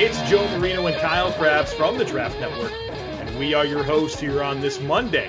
It's 0.00 0.22
Joe 0.30 0.46
Marino 0.56 0.86
and 0.86 0.96
Kyle 0.98 1.32
Crabbs 1.32 1.72
from 1.72 1.98
the 1.98 2.04
Draft 2.04 2.38
Network, 2.38 2.70
and 2.70 3.36
we 3.36 3.52
are 3.52 3.66
your 3.66 3.82
hosts 3.82 4.20
here 4.20 4.44
on 4.44 4.60
this 4.60 4.80
Monday 4.80 5.28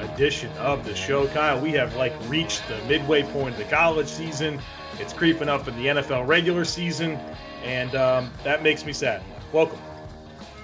edition 0.00 0.50
of 0.52 0.86
the 0.86 0.94
show. 0.94 1.26
Kyle, 1.28 1.60
we 1.60 1.72
have 1.72 1.94
like 1.96 2.14
reached 2.26 2.66
the 2.66 2.80
midway 2.84 3.24
point 3.24 3.50
of 3.50 3.58
the 3.58 3.64
college 3.64 4.08
season. 4.08 4.58
It's 4.98 5.12
creeping 5.12 5.50
up 5.50 5.68
in 5.68 5.76
the 5.76 5.88
NFL 5.88 6.26
regular 6.26 6.64
season, 6.64 7.18
and 7.62 7.94
um, 7.94 8.30
that 8.42 8.62
makes 8.62 8.86
me 8.86 8.94
sad. 8.94 9.22
Welcome. 9.52 9.78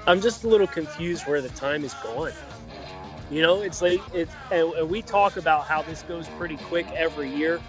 I'm 0.06 0.22
just 0.22 0.44
a 0.44 0.48
little 0.48 0.66
confused 0.66 1.26
where 1.26 1.42
the 1.42 1.50
time 1.50 1.84
is 1.84 1.92
going. 2.02 2.32
You 3.30 3.42
know, 3.42 3.60
it's 3.60 3.82
like 3.82 4.00
it's 4.14 4.32
and 4.50 4.88
we 4.88 5.02
talk 5.02 5.36
about 5.36 5.66
how 5.66 5.82
this 5.82 6.04
goes 6.04 6.26
pretty 6.38 6.56
quick 6.56 6.90
every 6.92 7.28
year, 7.28 7.60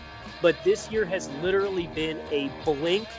but 0.42 0.56
this 0.64 0.90
year 0.90 1.04
has 1.04 1.30
literally 1.42 1.88
been 1.88 2.22
a 2.32 2.50
blink 2.64 3.10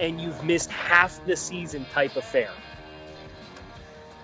and 0.00 0.20
you've 0.20 0.42
missed 0.44 0.70
half 0.70 1.24
the 1.26 1.36
season 1.36 1.84
type 1.92 2.16
affair. 2.16 2.50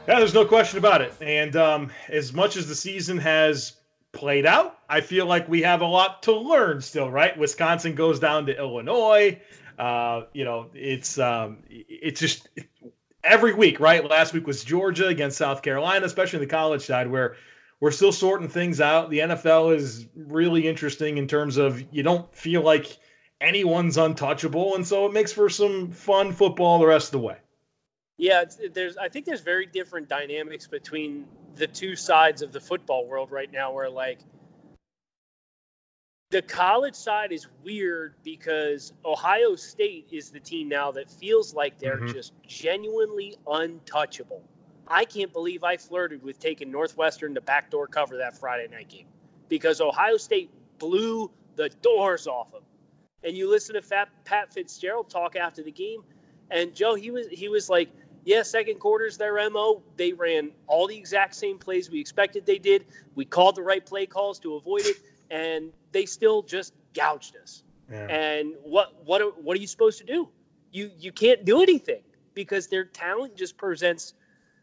Yeah, 0.06 0.18
there's 0.18 0.34
no 0.34 0.44
question 0.44 0.78
about 0.78 1.00
it. 1.00 1.14
And 1.20 1.56
um, 1.56 1.90
as 2.08 2.32
much 2.32 2.56
as 2.56 2.68
the 2.68 2.74
season 2.74 3.16
has 3.18 3.76
played 4.12 4.46
out, 4.46 4.78
I 4.88 5.00
feel 5.00 5.26
like 5.26 5.48
we 5.48 5.62
have 5.62 5.80
a 5.80 5.86
lot 5.86 6.22
to 6.24 6.32
learn 6.32 6.80
still. 6.80 7.10
Right? 7.10 7.36
Wisconsin 7.38 7.94
goes 7.94 8.20
down 8.20 8.46
to 8.46 8.56
Illinois. 8.56 9.40
Uh, 9.78 10.22
you 10.32 10.44
know, 10.44 10.68
it's 10.74 11.18
um, 11.18 11.58
it's 11.68 12.20
just 12.20 12.48
every 13.24 13.54
week, 13.54 13.80
right? 13.80 14.08
Last 14.08 14.32
week 14.34 14.46
was 14.46 14.62
Georgia 14.62 15.08
against 15.08 15.38
South 15.38 15.62
Carolina, 15.62 16.06
especially 16.06 16.38
the 16.38 16.46
college 16.46 16.82
side, 16.82 17.10
where 17.10 17.36
we're 17.80 17.90
still 17.90 18.12
sorting 18.12 18.48
things 18.48 18.80
out. 18.80 19.10
The 19.10 19.18
NFL 19.20 19.74
is 19.74 20.06
really 20.14 20.68
interesting 20.68 21.18
in 21.18 21.26
terms 21.26 21.56
of 21.56 21.82
you 21.90 22.02
don't 22.02 22.32
feel 22.34 22.62
like 22.62 22.98
anyone's 23.40 23.96
untouchable, 23.96 24.74
and 24.74 24.86
so 24.86 25.06
it 25.06 25.12
makes 25.12 25.32
for 25.32 25.48
some 25.48 25.90
fun 25.90 26.32
football 26.32 26.78
the 26.78 26.86
rest 26.86 27.08
of 27.08 27.12
the 27.12 27.26
way. 27.26 27.36
Yeah, 28.16 28.44
there's. 28.72 28.96
I 28.96 29.08
think 29.08 29.26
there's 29.26 29.40
very 29.40 29.66
different 29.66 30.08
dynamics 30.08 30.66
between 30.66 31.26
the 31.56 31.66
two 31.66 31.96
sides 31.96 32.42
of 32.42 32.52
the 32.52 32.60
football 32.60 33.06
world 33.06 33.30
right 33.30 33.50
now, 33.52 33.72
where 33.72 33.90
like 33.90 34.20
the 36.30 36.42
college 36.42 36.94
side 36.94 37.32
is 37.32 37.46
weird 37.62 38.14
because 38.24 38.92
Ohio 39.04 39.54
State 39.54 40.08
is 40.10 40.30
the 40.30 40.40
team 40.40 40.68
now 40.68 40.90
that 40.90 41.10
feels 41.10 41.54
like 41.54 41.78
they're 41.78 41.98
mm-hmm. 41.98 42.12
just 42.12 42.32
genuinely 42.46 43.36
untouchable. 43.46 44.42
I 44.88 45.04
can't 45.04 45.32
believe 45.32 45.64
I 45.64 45.76
flirted 45.76 46.22
with 46.22 46.38
taking 46.38 46.70
Northwestern 46.70 47.34
to 47.34 47.40
backdoor 47.40 47.86
cover 47.86 48.16
that 48.16 48.36
Friday 48.36 48.68
night 48.68 48.88
game 48.88 49.06
because 49.48 49.80
Ohio 49.80 50.16
State 50.16 50.50
blew 50.78 51.30
the 51.56 51.68
doors 51.82 52.26
off 52.26 52.48
of 52.48 52.62
them. 52.62 52.73
And 53.24 53.36
you 53.36 53.50
listen 53.50 53.74
to 53.74 53.82
Fat, 53.82 54.08
Pat 54.24 54.52
Fitzgerald 54.52 55.08
talk 55.08 55.34
after 55.34 55.62
the 55.62 55.72
game, 55.72 56.02
and 56.50 56.74
Joe, 56.74 56.94
he 56.94 57.10
was 57.10 57.26
he 57.28 57.48
was 57.48 57.70
like, 57.70 57.88
"Yeah, 58.24 58.42
second 58.42 58.78
quarter's 58.78 59.16
their 59.16 59.50
mo. 59.50 59.82
They 59.96 60.12
ran 60.12 60.52
all 60.66 60.86
the 60.86 60.96
exact 60.96 61.34
same 61.34 61.58
plays 61.58 61.90
we 61.90 62.00
expected 62.00 62.44
they 62.44 62.58
did. 62.58 62.84
We 63.14 63.24
called 63.24 63.56
the 63.56 63.62
right 63.62 63.84
play 63.84 64.06
calls 64.06 64.38
to 64.40 64.54
avoid 64.56 64.82
it, 64.84 64.98
and 65.30 65.72
they 65.92 66.04
still 66.04 66.42
just 66.42 66.74
gouged 66.92 67.36
us. 67.36 67.62
Yeah. 67.90 68.06
And 68.06 68.54
what 68.62 68.94
what 69.04 69.42
what 69.42 69.56
are 69.56 69.60
you 69.60 69.66
supposed 69.66 69.98
to 69.98 70.04
do? 70.04 70.28
You 70.70 70.90
you 70.98 71.10
can't 71.10 71.44
do 71.44 71.62
anything 71.62 72.02
because 72.34 72.66
their 72.68 72.84
talent 72.84 73.36
just 73.36 73.56
presents." 73.56 74.14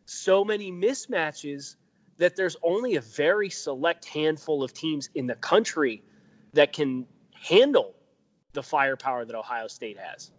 so 0.05 0.43
many 0.43 0.71
mismatches 0.71 1.75
that 2.17 2.35
there's 2.35 2.57
only 2.63 2.95
a 2.95 3.01
very 3.01 3.49
select 3.49 4.05
handful 4.05 4.63
of 4.63 4.73
teams 4.73 5.09
in 5.15 5.25
the 5.25 5.35
country 5.35 6.03
that 6.53 6.73
can 6.73 7.05
handle 7.33 7.95
the 8.53 8.63
firepower 8.63 9.25
that 9.25 9.35
Ohio 9.35 9.67
State 9.67 9.97
has. 9.97 10.31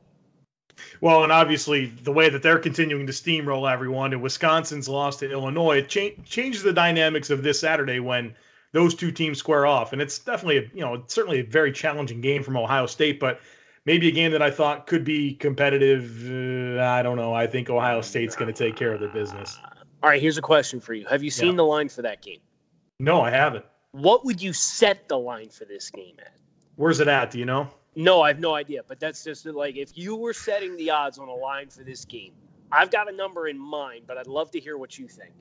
Well, 1.01 1.23
and 1.23 1.33
obviously 1.33 1.87
the 1.87 2.13
way 2.13 2.29
that 2.31 2.43
they're 2.43 2.59
continuing 2.59 3.07
to 3.07 3.13
steamroll 3.13 3.71
everyone, 3.71 4.13
and 4.13 4.23
Wisconsin's 4.23 4.89
loss 4.89 5.17
to 5.19 5.31
Illinois, 5.31 5.79
it 5.79 5.89
cha- 5.89 6.23
changes 6.25 6.63
the 6.63 6.73
dynamics 6.73 7.31
of 7.31 7.43
this 7.43 7.61
Saturday 7.61 8.01
when 8.01 8.35
those 8.73 8.95
two 8.95 9.13
teams 9.13 9.39
square 9.39 9.67
off. 9.67 9.93
And 9.93 10.01
it's 10.01 10.19
definitely, 10.19 10.59
a, 10.59 10.63
you 10.75 10.81
know, 10.81 11.03
certainly 11.07 11.41
a 11.41 11.45
very 11.45 11.73
challenging 11.73 12.21
game 12.21 12.43
from 12.43 12.57
Ohio 12.57 12.87
State, 12.87 13.21
but 13.21 13.41
maybe 13.85 14.09
a 14.09 14.13
game 14.13 14.33
that 14.33 14.43
I 14.43 14.51
thought 14.51 14.87
could 14.87 15.05
be 15.05 15.35
competitive. 15.35 16.31
Uh, 16.79 16.83
I 16.83 17.03
don't 17.03 17.17
know. 17.17 17.35
I 17.35 17.47
think 17.47 17.69
Ohio 17.69 18.01
State's 18.01 18.35
going 18.35 18.53
to 18.53 18.59
take 18.59 18.77
care 18.77 18.95
of 18.95 19.01
their 19.01 19.11
business. 19.11 19.59
All 20.03 20.09
right, 20.09 20.21
here's 20.21 20.39
a 20.39 20.43
question 20.43 20.81
for 20.81 20.95
you. 20.95 21.07
Have 21.07 21.23
you 21.23 21.31
seen 21.31 21.51
yeah. 21.51 21.57
the 21.57 21.65
line 21.65 21.89
for 21.89 22.03
that 22.03 22.23
game? 22.23 22.41
No, 22.99 23.21
I 23.21 23.31
haven't. 23.31 23.65
What 23.93 24.25
would 24.25 24.41
you 24.41 24.53
set 24.53 25.09
the 25.09 25.19
line 25.19 25.51
for 25.51 25.65
this 25.65 25.91
game 25.91 26.17
at? 26.19 26.33
Where's 26.77 27.01
it 27.01 27.09
at? 27.09 27.31
Do 27.31 27.39
you 27.39 27.45
know? 27.45 27.69
No, 27.95 28.23
I 28.23 28.29
have 28.29 28.41
no 28.41 28.55
idea. 28.55 28.83
But 28.87 29.01
that's 29.01 29.23
just 29.25 29.47
like 29.47 29.77
if 29.77 29.97
you 29.97 30.17
were 30.17 30.33
setting 30.33 30.77
the 30.77 30.91
odds 30.91 31.19
on 31.19 31.29
a 31.29 31.35
line 31.35 31.69
for 31.69 31.85
this 31.85 32.05
game, 32.05 32.33
I've 32.71 32.91
got 32.91 33.13
a 33.13 33.15
number 33.15 33.49
in 33.49 33.59
mind, 33.59 34.05
but 34.07 34.17
I'd 34.17 34.27
love 34.27 34.51
to 34.53 34.61
hear 34.61 34.79
what 34.79 34.99
you 34.99 35.07
think. 35.09 35.33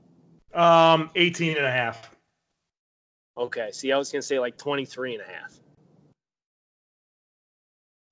Um, 0.53 1.09
18 1.15 1.57
and 1.57 1.65
a 1.65 1.71
half. 1.71 2.13
Okay. 3.37 3.69
See, 3.71 3.91
I 3.91 3.97
was 3.97 4.11
going 4.11 4.21
to 4.21 4.27
say 4.27 4.39
like 4.39 4.57
23 4.57 5.15
and 5.15 5.23
a 5.23 5.25
half. 5.25 5.53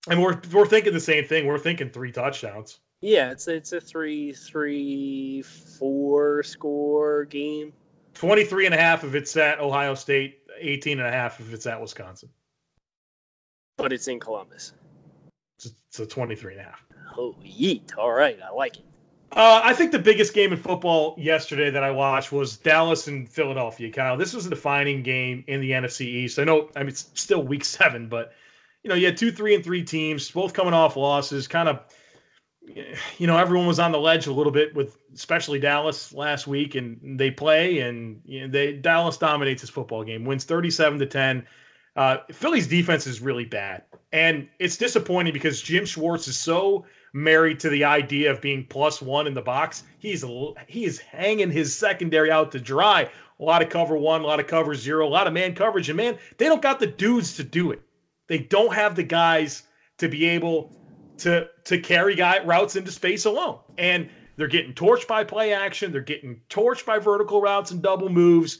And 0.09 0.22
we're 0.22 0.41
we're 0.53 0.66
thinking 0.66 0.94
the 0.94 0.99
same 0.99 1.25
thing. 1.25 1.45
We're 1.45 1.59
thinking 1.59 1.89
three 1.89 2.11
touchdowns. 2.11 2.79
Yeah, 3.01 3.31
it's 3.31 3.47
it's 3.47 3.73
a 3.73 3.81
three 3.81 4.33
three 4.33 5.41
four 5.41 6.41
score 6.44 7.25
game. 7.25 7.73
23 8.13 8.66
and 8.66 8.75
a 8.75 8.78
half 8.78 9.03
if 9.03 9.16
it's 9.16 9.38
at 9.38 9.59
Ohio 9.59 9.95
State, 9.95 10.39
18 10.59 10.99
and 10.99 11.07
a 11.07 11.11
half 11.11 11.39
if 11.39 11.53
it's 11.53 11.66
at 11.66 11.79
Wisconsin. 11.79 12.29
But 13.79 13.94
it's 13.94 14.07
in 14.07 14.19
Columbus. 14.19 14.73
It's 15.57 16.00
a 16.00 16.06
23 16.06 16.53
and 16.53 16.62
a 16.62 16.63
half. 16.66 16.84
Oh, 17.17 17.35
yeet. 17.44 17.97
All 17.97 18.12
right. 18.12 18.38
I 18.41 18.53
like 18.53 18.78
it. 18.78 18.85
Uh, 19.31 19.62
I 19.63 19.73
think 19.73 19.91
the 19.91 20.00
biggest 20.00 20.34
game 20.34 20.51
in 20.51 20.57
football 20.57 21.16
yesterday 21.17 21.69
that 21.69 21.84
I 21.84 21.91
watched 21.91 22.31
was 22.31 22.57
Dallas 22.57 23.07
and 23.07 23.29
Philadelphia, 23.29 23.91
Kyle. 23.91 24.17
This 24.17 24.34
was 24.34 24.45
a 24.45 24.50
defining 24.50 25.03
game 25.03 25.44
in 25.47 25.62
the 25.62 25.72
NFC 25.72 26.01
East. 26.01 26.40
I 26.40 26.44
know, 26.44 26.69
I 26.75 26.79
mean, 26.79 26.90
it's 26.90 27.12
still 27.13 27.44
week 27.44 27.63
seven, 27.66 28.07
but, 28.07 28.34
you 28.84 28.90
know, 28.90 28.95
you 28.95 29.06
had 29.06 29.17
two, 29.17 29.31
three, 29.31 29.56
and 29.56 29.63
three 29.63 29.84
teams, 29.84 30.29
both 30.31 30.53
coming 30.53 30.73
off 30.73 30.96
losses, 30.96 31.47
kind 31.47 31.69
of– 31.69 31.81
you 33.17 33.28
know, 33.28 33.38
everyone 33.38 33.67
was 33.67 33.79
on 33.79 33.91
the 33.91 34.00
ledge 34.00 34.28
a 34.28 34.34
little 34.34 34.51
bit 34.51 34.75
with 34.75 34.97
especially 35.13 35.59
Dallas 35.59 36.13
last 36.13 36.47
week, 36.47 36.75
and 36.75 37.19
they 37.19 37.31
play 37.31 37.79
and 37.79 38.22
you 38.25 38.41
know, 38.41 38.47
they 38.47 38.73
Dallas 38.73 39.17
dominates 39.17 39.61
this 39.61 39.69
football 39.69 40.03
game, 40.03 40.25
wins 40.25 40.44
37 40.44 41.00
to 41.00 41.06
10. 41.06 41.46
Uh, 41.99 42.23
Philly's 42.31 42.65
defense 42.65 43.05
is 43.05 43.19
really 43.19 43.43
bad, 43.43 43.83
and 44.13 44.47
it's 44.57 44.77
disappointing 44.77 45.33
because 45.33 45.61
Jim 45.61 45.85
Schwartz 45.85 46.29
is 46.29 46.37
so 46.37 46.85
married 47.11 47.59
to 47.59 47.67
the 47.67 47.83
idea 47.83 48.31
of 48.31 48.39
being 48.39 48.65
plus 48.69 49.01
one 49.01 49.27
in 49.27 49.33
the 49.33 49.41
box. 49.41 49.83
He's 49.97 50.23
he 50.65 50.85
is 50.85 50.97
hanging 50.97 51.51
his 51.51 51.75
secondary 51.75 52.31
out 52.31 52.53
to 52.53 52.59
dry. 52.61 53.09
A 53.41 53.43
lot 53.43 53.61
of 53.61 53.67
cover 53.67 53.97
one, 53.97 54.21
a 54.21 54.25
lot 54.25 54.39
of 54.39 54.47
cover 54.47 54.75
zero, 54.75 55.05
a 55.05 55.09
lot 55.09 55.27
of 55.27 55.33
man 55.33 55.53
coverage, 55.53 55.89
and 55.89 55.97
man, 55.97 56.17
they 56.37 56.45
don't 56.45 56.61
got 56.61 56.79
the 56.79 56.87
dudes 56.87 57.35
to 57.35 57.43
do 57.43 57.71
it. 57.71 57.81
They 58.27 58.37
don't 58.37 58.73
have 58.73 58.95
the 58.95 59.03
guys 59.03 59.63
to 59.97 60.07
be 60.07 60.25
able 60.29 60.73
to 61.17 61.49
to 61.66 61.81
carry 61.81 62.16
guy 62.16 62.41
routes 62.45 62.77
into 62.77 62.93
space 62.93 63.25
alone. 63.25 63.59
And 63.77 64.09
they're 64.37 64.47
getting 64.47 64.73
torched 64.73 65.07
by 65.07 65.25
play 65.25 65.51
action. 65.51 65.91
They're 65.91 65.99
getting 65.99 66.40
torched 66.49 66.85
by 66.85 66.99
vertical 66.99 67.41
routes 67.41 67.72
and 67.72 67.81
double 67.81 68.07
moves. 68.07 68.59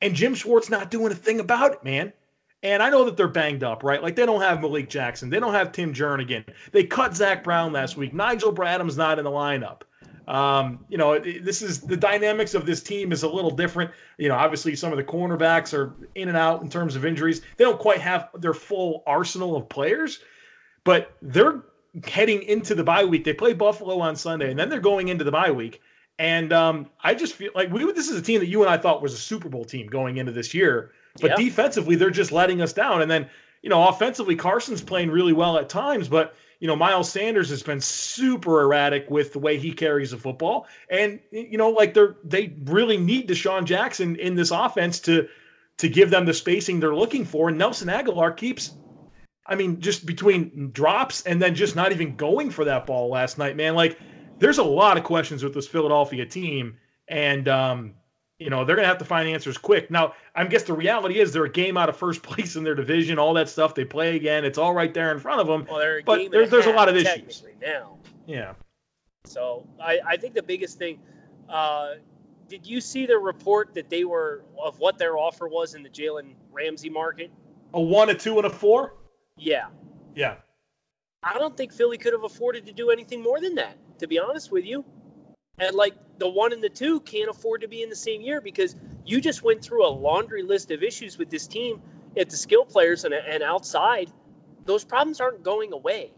And 0.00 0.14
Jim 0.14 0.36
Schwartz 0.36 0.70
not 0.70 0.92
doing 0.92 1.10
a 1.10 1.16
thing 1.16 1.40
about 1.40 1.72
it, 1.72 1.82
man. 1.82 2.12
And 2.62 2.82
I 2.82 2.90
know 2.90 3.04
that 3.04 3.16
they're 3.16 3.28
banged 3.28 3.62
up, 3.62 3.82
right? 3.82 4.02
Like 4.02 4.16
they 4.16 4.26
don't 4.26 4.40
have 4.40 4.60
Malik 4.60 4.88
Jackson. 4.88 5.30
They 5.30 5.38
don't 5.38 5.54
have 5.54 5.72
Tim 5.72 5.92
Jernigan. 5.92 6.44
They 6.72 6.84
cut 6.84 7.14
Zach 7.14 7.44
Brown 7.44 7.72
last 7.72 7.96
week. 7.96 8.14
Nigel 8.14 8.52
Bradham's 8.52 8.96
not 8.96 9.18
in 9.18 9.24
the 9.24 9.30
lineup. 9.30 9.82
Um, 10.26 10.84
you 10.88 10.98
know, 10.98 11.18
this 11.18 11.62
is 11.62 11.80
the 11.80 11.96
dynamics 11.96 12.54
of 12.54 12.66
this 12.66 12.82
team 12.82 13.12
is 13.12 13.22
a 13.22 13.28
little 13.28 13.50
different. 13.50 13.92
You 14.18 14.28
know, 14.28 14.34
obviously 14.34 14.74
some 14.74 14.90
of 14.90 14.96
the 14.96 15.04
cornerbacks 15.04 15.72
are 15.72 15.94
in 16.16 16.28
and 16.28 16.36
out 16.36 16.62
in 16.62 16.68
terms 16.68 16.96
of 16.96 17.04
injuries. 17.04 17.42
They 17.56 17.64
don't 17.64 17.78
quite 17.78 18.00
have 18.00 18.30
their 18.34 18.54
full 18.54 19.04
arsenal 19.06 19.54
of 19.56 19.68
players, 19.68 20.20
but 20.82 21.16
they're 21.22 21.62
heading 22.04 22.42
into 22.42 22.74
the 22.74 22.82
bye 22.82 23.04
week. 23.04 23.24
They 23.24 23.32
play 23.32 23.52
Buffalo 23.52 24.00
on 24.00 24.16
Sunday, 24.16 24.50
and 24.50 24.58
then 24.58 24.68
they're 24.68 24.80
going 24.80 25.08
into 25.08 25.24
the 25.24 25.30
bye 25.30 25.50
week. 25.50 25.80
And 26.18 26.52
um, 26.52 26.90
I 27.04 27.14
just 27.14 27.34
feel 27.34 27.52
like 27.54 27.70
we 27.70 27.84
this 27.92 28.08
is 28.08 28.18
a 28.18 28.22
team 28.22 28.40
that 28.40 28.46
you 28.48 28.62
and 28.62 28.70
I 28.70 28.78
thought 28.78 29.02
was 29.02 29.12
a 29.12 29.18
Super 29.18 29.48
Bowl 29.48 29.64
team 29.64 29.86
going 29.86 30.16
into 30.16 30.32
this 30.32 30.54
year, 30.54 30.92
but 31.20 31.36
defensively 31.36 31.96
they're 31.96 32.10
just 32.10 32.32
letting 32.32 32.60
us 32.60 32.72
down. 32.72 33.02
And 33.02 33.10
then 33.10 33.28
you 33.62 33.70
know 33.70 33.88
offensively 33.88 34.36
Carson's 34.36 34.82
playing 34.82 35.10
really 35.10 35.32
well 35.32 35.58
at 35.58 35.68
times, 35.68 36.08
but 36.08 36.34
you 36.60 36.66
know, 36.66 36.76
Miles 36.76 37.10
Sanders 37.10 37.50
has 37.50 37.62
been 37.62 37.80
super 37.80 38.62
erratic 38.62 39.10
with 39.10 39.32
the 39.32 39.38
way 39.38 39.58
he 39.58 39.72
carries 39.72 40.10
the 40.12 40.16
football. 40.16 40.66
And, 40.90 41.20
you 41.30 41.58
know, 41.58 41.70
like 41.70 41.94
they're, 41.94 42.16
they 42.24 42.54
really 42.64 42.96
need 42.96 43.28
DeSean 43.28 43.64
Jackson 43.64 44.16
in 44.16 44.34
this 44.34 44.50
offense 44.50 44.98
to, 45.00 45.28
to 45.78 45.88
give 45.88 46.10
them 46.10 46.24
the 46.24 46.32
spacing 46.32 46.80
they're 46.80 46.94
looking 46.94 47.24
for. 47.24 47.48
And 47.48 47.58
Nelson 47.58 47.88
Agholor 47.88 48.34
keeps, 48.34 48.72
I 49.46 49.54
mean, 49.54 49.80
just 49.80 50.06
between 50.06 50.70
drops 50.72 51.22
and 51.22 51.40
then 51.40 51.54
just 51.54 51.76
not 51.76 51.92
even 51.92 52.16
going 52.16 52.50
for 52.50 52.64
that 52.64 52.86
ball 52.86 53.10
last 53.10 53.36
night, 53.36 53.56
man. 53.56 53.74
Like, 53.74 53.98
there's 54.38 54.58
a 54.58 54.64
lot 54.64 54.96
of 54.96 55.04
questions 55.04 55.44
with 55.44 55.54
this 55.54 55.68
Philadelphia 55.68 56.24
team. 56.24 56.76
And, 57.08 57.48
um, 57.48 57.94
you 58.38 58.50
know, 58.50 58.64
they're 58.64 58.76
going 58.76 58.84
to 58.84 58.88
have 58.88 58.98
to 58.98 59.04
find 59.04 59.28
answers 59.28 59.56
quick. 59.56 59.90
Now, 59.90 60.14
I 60.34 60.44
guess 60.44 60.64
the 60.64 60.74
reality 60.74 61.20
is 61.20 61.32
they're 61.32 61.44
a 61.44 61.50
game 61.50 61.76
out 61.76 61.88
of 61.88 61.96
first 61.96 62.22
place 62.24 62.56
in 62.56 62.64
their 62.64 62.74
division, 62.74 63.18
all 63.18 63.34
that 63.34 63.48
stuff. 63.48 63.74
They 63.74 63.84
play 63.84 64.16
again. 64.16 64.44
It's 64.44 64.58
all 64.58 64.74
right 64.74 64.92
there 64.92 65.12
in 65.12 65.18
front 65.18 65.40
of 65.40 65.46
them. 65.46 65.66
Well, 65.68 65.78
they're 65.78 65.98
a 65.98 66.02
but 66.02 66.18
game 66.18 66.30
there, 66.30 66.42
and 66.42 66.48
a 66.48 66.50
there's 66.50 66.66
a 66.66 66.72
lot 66.72 66.88
of 66.88 66.96
issues. 66.96 67.44
now. 67.60 67.98
Yeah. 68.26 68.54
So 69.24 69.66
I, 69.82 70.00
I 70.06 70.16
think 70.16 70.34
the 70.34 70.42
biggest 70.42 70.78
thing. 70.78 71.00
Uh, 71.48 71.94
did 72.48 72.66
you 72.66 72.80
see 72.80 73.06
the 73.06 73.18
report 73.18 73.74
that 73.74 73.90
they 73.90 74.04
were 74.04 74.44
of 74.62 74.78
what 74.78 74.98
their 74.98 75.16
offer 75.16 75.48
was 75.48 75.74
in 75.74 75.82
the 75.82 75.88
Jalen 75.88 76.34
Ramsey 76.52 76.90
market? 76.90 77.30
A 77.74 77.80
one, 77.80 78.08
a 78.10 78.14
two, 78.14 78.36
and 78.36 78.46
a 78.46 78.50
four? 78.50 78.94
Yeah, 79.36 79.66
Yeah. 80.14 80.36
I 81.22 81.38
don't 81.38 81.56
think 81.56 81.72
Philly 81.72 81.98
could 81.98 82.12
have 82.12 82.22
afforded 82.22 82.64
to 82.66 82.72
do 82.72 82.90
anything 82.90 83.20
more 83.20 83.40
than 83.40 83.56
that. 83.56 83.76
To 83.98 84.06
be 84.06 84.18
honest 84.18 84.52
with 84.52 84.64
you, 84.64 84.84
and 85.58 85.74
like 85.74 85.94
the 86.18 86.28
one 86.28 86.52
and 86.52 86.62
the 86.62 86.68
two 86.68 87.00
can't 87.00 87.28
afford 87.30 87.60
to 87.60 87.68
be 87.68 87.82
in 87.82 87.88
the 87.88 87.96
same 87.96 88.20
year 88.20 88.40
because 88.40 88.76
you 89.04 89.20
just 89.20 89.42
went 89.42 89.62
through 89.62 89.86
a 89.86 89.88
laundry 89.88 90.42
list 90.42 90.70
of 90.70 90.82
issues 90.82 91.18
with 91.18 91.30
this 91.30 91.46
team 91.46 91.80
at 92.16 92.30
the 92.30 92.36
skill 92.36 92.64
players 92.64 93.04
and, 93.04 93.14
and 93.14 93.42
outside. 93.42 94.10
Those 94.64 94.84
problems 94.84 95.20
aren't 95.20 95.42
going 95.42 95.72
away. 95.72 96.12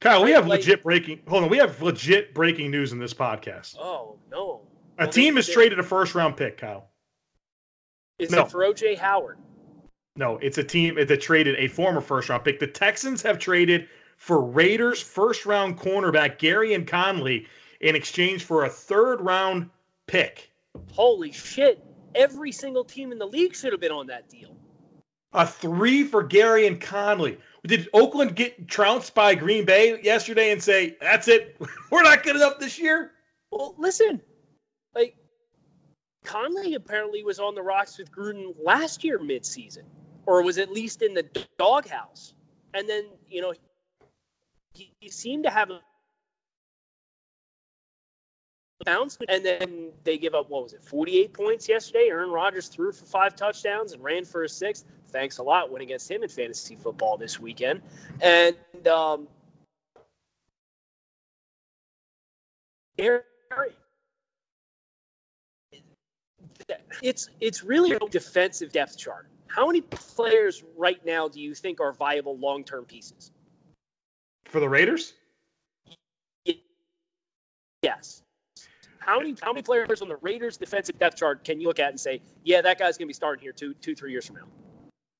Kyle, 0.00 0.24
we 0.24 0.30
have 0.32 0.46
Like- 0.46 0.60
legit 0.60 0.82
breaking. 0.82 1.20
Hold 1.28 1.44
on, 1.44 1.50
we 1.50 1.58
have 1.58 1.80
legit 1.82 2.34
breaking 2.34 2.70
news 2.70 2.92
in 2.92 2.98
this 2.98 3.14
podcast. 3.14 3.76
Oh 3.78 4.18
no! 4.30 4.62
A 4.98 5.04
Well, 5.04 5.12
team 5.12 5.36
has 5.36 5.48
traded 5.48 5.78
a 5.78 5.82
first 5.82 6.14
round 6.14 6.36
pick, 6.36 6.58
Kyle. 6.58 6.88
Is 8.18 8.30
No. 8.30 8.42
it 8.42 8.50
for 8.50 8.60
OJ 8.64 8.96
Howard? 8.96 9.38
No, 10.16 10.38
it's 10.38 10.58
a 10.58 10.64
team 10.64 10.96
that 10.96 11.20
traded 11.20 11.56
a 11.56 11.68
former 11.68 12.00
first 12.00 12.28
round 12.28 12.44
pick. 12.44 12.58
The 12.58 12.66
Texans 12.66 13.22
have 13.22 13.38
traded 13.38 13.88
for 14.16 14.40
Raiders 14.42 15.00
first 15.00 15.46
round 15.46 15.78
cornerback 15.78 16.38
Gareon 16.38 16.86
Conley 16.86 17.46
in 17.82 17.96
exchange 17.96 18.44
for 18.44 18.64
a 18.64 18.68
third 18.68 19.20
round 19.20 19.68
pick. 20.06 20.50
Holy 20.92 21.32
shit! 21.32 21.84
Every 22.14 22.52
single 22.52 22.84
team 22.84 23.12
in 23.12 23.18
the 23.18 23.26
league 23.26 23.54
should 23.54 23.72
have 23.72 23.80
been 23.80 23.92
on 23.92 24.06
that 24.06 24.28
deal. 24.28 24.56
A 25.34 25.46
three 25.46 26.04
for 26.04 26.26
Gareon 26.26 26.80
Conley. 26.80 27.38
Did 27.66 27.88
Oakland 27.94 28.36
get 28.36 28.68
trounced 28.68 29.14
by 29.14 29.34
Green 29.34 29.64
Bay 29.64 30.00
yesterday 30.02 30.50
and 30.50 30.62
say, 30.62 30.96
that's 31.00 31.28
it? 31.28 31.56
We're 31.90 32.02
not 32.02 32.22
good 32.22 32.36
enough 32.36 32.58
this 32.58 32.78
year? 32.78 33.12
Well, 33.50 33.74
listen, 33.78 34.20
like 34.94 35.16
Conley 36.24 36.74
apparently 36.74 37.22
was 37.22 37.38
on 37.38 37.54
the 37.54 37.62
rocks 37.62 37.98
with 37.98 38.10
Gruden 38.10 38.54
last 38.62 39.04
year 39.04 39.18
midseason, 39.18 39.84
or 40.26 40.42
was 40.42 40.58
at 40.58 40.70
least 40.70 41.02
in 41.02 41.14
the 41.14 41.24
doghouse. 41.58 42.34
And 42.74 42.88
then 42.88 43.04
you 43.28 43.40
know 43.40 43.54
he, 44.74 44.92
he 45.00 45.08
seemed 45.08 45.44
to 45.44 45.50
have 45.50 45.70
a 45.70 45.80
bounce, 48.84 49.18
and 49.28 49.44
then 49.44 49.90
they 50.04 50.18
give 50.18 50.34
up 50.34 50.50
what 50.50 50.62
was 50.64 50.72
it, 50.72 50.82
48 50.82 51.32
points 51.32 51.68
yesterday? 51.68 52.06
Aaron 52.08 52.30
Rodgers 52.30 52.68
threw 52.68 52.92
for 52.92 53.04
five 53.04 53.36
touchdowns 53.36 53.92
and 53.92 54.02
ran 54.02 54.24
for 54.24 54.44
a 54.44 54.48
sixth. 54.48 54.84
Thanks 55.08 55.38
a 55.38 55.42
lot. 55.42 55.70
Went 55.70 55.82
against 55.82 56.10
him 56.10 56.22
in 56.22 56.28
fantasy 56.28 56.76
football 56.76 57.16
this 57.16 57.38
weekend, 57.38 57.82
and 58.20 58.56
um, 58.88 59.28
Aaron 62.98 63.22
it's 67.02 67.28
it's 67.40 67.62
really 67.62 67.92
a 67.92 67.98
defensive 68.10 68.72
depth 68.72 68.98
chart. 68.98 69.26
How 69.48 69.66
many 69.66 69.80
players 69.82 70.64
right 70.76 71.04
now 71.04 71.28
do 71.28 71.40
you 71.40 71.54
think 71.54 71.80
are 71.80 71.92
viable 71.92 72.38
long 72.38 72.64
term 72.64 72.84
pieces? 72.84 73.32
For 74.46 74.60
the 74.60 74.68
Raiders? 74.68 75.14
Yes. 77.82 78.22
How 79.04 79.18
many 79.18 79.36
how 79.42 79.52
many 79.52 79.62
players 79.62 80.00
on 80.00 80.08
the 80.08 80.16
Raiders 80.16 80.56
defensive 80.56 80.98
depth 80.98 81.16
chart 81.16 81.44
can 81.44 81.60
you 81.60 81.66
look 81.66 81.80
at 81.80 81.90
and 81.90 81.98
say, 81.98 82.20
yeah, 82.44 82.60
that 82.60 82.78
guy's 82.78 82.96
gonna 82.96 83.08
be 83.08 83.12
starting 83.12 83.42
here 83.42 83.52
two 83.52 83.74
two 83.74 83.94
three 83.94 84.12
years 84.12 84.26
from 84.26 84.36
now? 84.36 84.46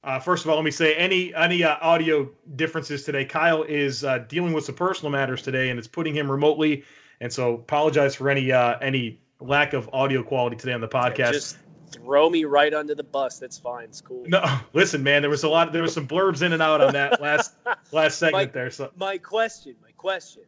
Uh, 0.05 0.19
first 0.19 0.45
of 0.45 0.51
all, 0.51 0.57
let 0.57 0.65
me 0.65 0.71
say 0.71 0.95
any 0.95 1.35
any 1.35 1.63
uh, 1.63 1.77
audio 1.81 2.29
differences 2.57 3.05
today. 3.05 3.25
Kyle 3.25 3.63
is 3.63 4.05
uh, 4.05 4.19
dealing 4.29 4.53
with 4.53 4.65
some 4.65 4.75
personal 4.75 5.11
matters 5.13 5.43
today, 5.43 5.71
and 5.71 5.79
it's 5.79 5.89
putting 5.89 6.15
him 6.15 6.31
remotely. 6.31 6.85
And 7.21 7.33
so, 7.33 7.55
apologize 7.55 8.17
for 8.17 8.29
any 8.29 8.51
uh, 8.51 8.79
any 8.81 9.21
lack 9.41 9.73
of 9.73 9.89
audio 9.93 10.23
quality 10.23 10.57
today 10.57 10.73
on 10.73 10.81
the 10.81 10.89
podcast. 10.89 11.33
Just 11.33 11.59
throw 11.93 12.31
me 12.31 12.45
right 12.45 12.73
under 12.75 12.95
the 12.95 13.05
bus. 13.05 13.39
That's 13.39 13.59
fine. 13.59 13.85
It's 13.85 14.01
cool. 14.01 14.25
no, 14.27 14.43
listen, 14.73 15.03
man, 15.03 15.23
there 15.23 15.31
was 15.31 15.45
a 15.45 15.49
lot. 15.49 15.73
There 15.73 15.83
was 15.83 15.95
some 15.95 16.09
blurbs 16.09 16.43
in 16.43 16.53
and 16.53 16.63
out 16.63 16.81
on 16.81 16.93
that 16.95 17.21
last 17.21 17.55
last 17.93 18.19
segment 18.19 18.47
Mike- 18.47 18.53
there. 18.53 18.71
So 18.71 18.91
My 18.97 19.19
question, 19.19 19.77
my 19.83 19.93
question. 19.97 20.43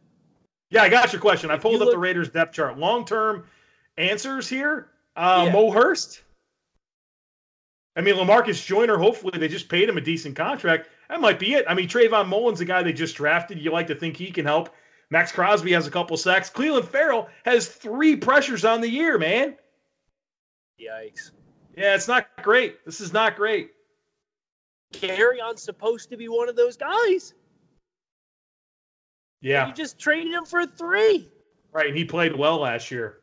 Yeah, 0.75 0.83
I 0.83 0.89
got 0.89 1.13
your 1.13 1.21
question. 1.21 1.49
I 1.51 1.57
pulled 1.57 1.81
up 1.81 1.89
the 1.89 1.97
Raiders 1.97 2.27
depth 2.27 2.53
chart. 2.53 2.77
Long 2.77 3.05
term 3.05 3.45
answers 3.97 4.49
here. 4.49 4.89
Uh, 5.15 5.43
Yeah. 5.45 5.53
Mo 5.53 5.71
Hurst. 5.71 6.21
I 7.95 8.01
mean, 8.01 8.15
Lamarcus 8.15 8.65
Joyner. 8.65 8.97
Hopefully, 8.97 9.39
they 9.39 9.47
just 9.47 9.69
paid 9.69 9.87
him 9.87 9.97
a 9.97 10.01
decent 10.01 10.35
contract. 10.35 10.89
That 11.07 11.21
might 11.21 11.39
be 11.39 11.53
it. 11.53 11.63
I 11.69 11.73
mean, 11.75 11.87
Trayvon 11.87 12.27
Mullen's 12.27 12.59
a 12.59 12.65
guy 12.65 12.83
they 12.83 12.91
just 12.91 13.15
drafted. 13.15 13.57
You 13.57 13.71
like 13.71 13.87
to 13.87 13.95
think 13.95 14.17
he 14.17 14.31
can 14.31 14.43
help. 14.43 14.69
Maxx 15.11 15.31
Crosby 15.31 15.71
has 15.71 15.87
a 15.87 15.91
couple 15.91 16.17
sacks. 16.17 16.49
Clelin 16.49 16.83
Ferrell 16.83 17.29
has 17.45 17.69
three 17.69 18.17
pressures 18.17 18.65
on 18.65 18.81
the 18.81 18.89
year, 18.89 19.17
man. 19.17 19.55
Yikes. 20.77 21.31
Yeah, 21.77 21.95
it's 21.95 22.09
not 22.09 22.27
great. 22.43 22.83
This 22.83 22.99
is 22.99 23.13
not 23.13 23.37
great. 23.37 23.71
Carry 24.91 25.39
on 25.39 25.55
supposed 25.55 26.09
to 26.09 26.17
be 26.17 26.27
one 26.27 26.49
of 26.49 26.57
those 26.57 26.75
guys. 26.75 27.33
Yeah, 29.45 29.67
You 29.67 29.73
just 29.75 29.99
traded 29.99 30.33
him 30.33 30.43
for 30.43 30.65
three. 30.65 31.29
right. 31.71 31.89
And 31.89 31.95
he 31.95 32.03
played 32.03 32.35
well 32.35 32.57
last 32.57 32.89
year. 32.89 33.19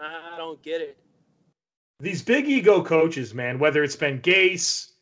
I 0.00 0.36
don't 0.36 0.62
get 0.62 0.80
it. 0.80 0.96
These 1.98 2.22
big 2.22 2.46
ego 2.46 2.84
coaches, 2.84 3.34
man, 3.34 3.58
whether 3.58 3.82
it's 3.82 3.96
been 3.96 4.20
Gase 4.20 4.92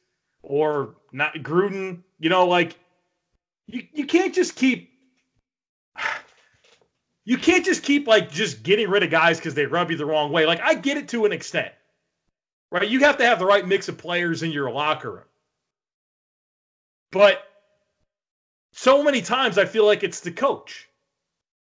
or 0.43 0.95
not 1.13 1.35
Gruden, 1.35 2.03
you 2.19 2.31
know, 2.31 2.47
like 2.47 2.79
you, 3.67 3.87
you 3.93 4.07
can't 4.07 4.35
just 4.35 4.57
keep 4.57 4.91
you 7.27 7.37
can't 7.37 7.65
just 7.65 7.83
keep 7.83 8.09
like 8.09 8.31
just 8.31 8.63
getting 8.63 8.89
rid 8.89 9.03
of 9.03 9.11
guys 9.11 9.37
because 9.37 9.53
they 9.53 9.67
rub 9.67 9.91
you 9.91 9.99
the 9.99 10.07
wrong 10.07 10.33
way. 10.33 10.47
Like 10.47 10.63
I 10.63 10.73
get 10.73 10.97
it 10.97 11.09
to 11.09 11.27
an 11.27 11.33
extent. 11.33 11.75
Right? 12.71 12.89
You 12.89 13.01
have 13.01 13.19
to 13.19 13.27
have 13.27 13.39
the 13.39 13.45
right 13.45 13.69
mix 13.69 13.91
of 13.91 13.99
players 13.99 14.43
in 14.43 14.51
your 14.51 14.71
locker 14.71 15.13
room. 15.13 15.25
But 17.13 17.43
so 18.75 19.03
many 19.03 19.23
times 19.23 19.57
I 19.57 19.65
feel 19.65 19.87
like 19.87 20.03
it's 20.03 20.21
the 20.21 20.33
coach. 20.33 20.89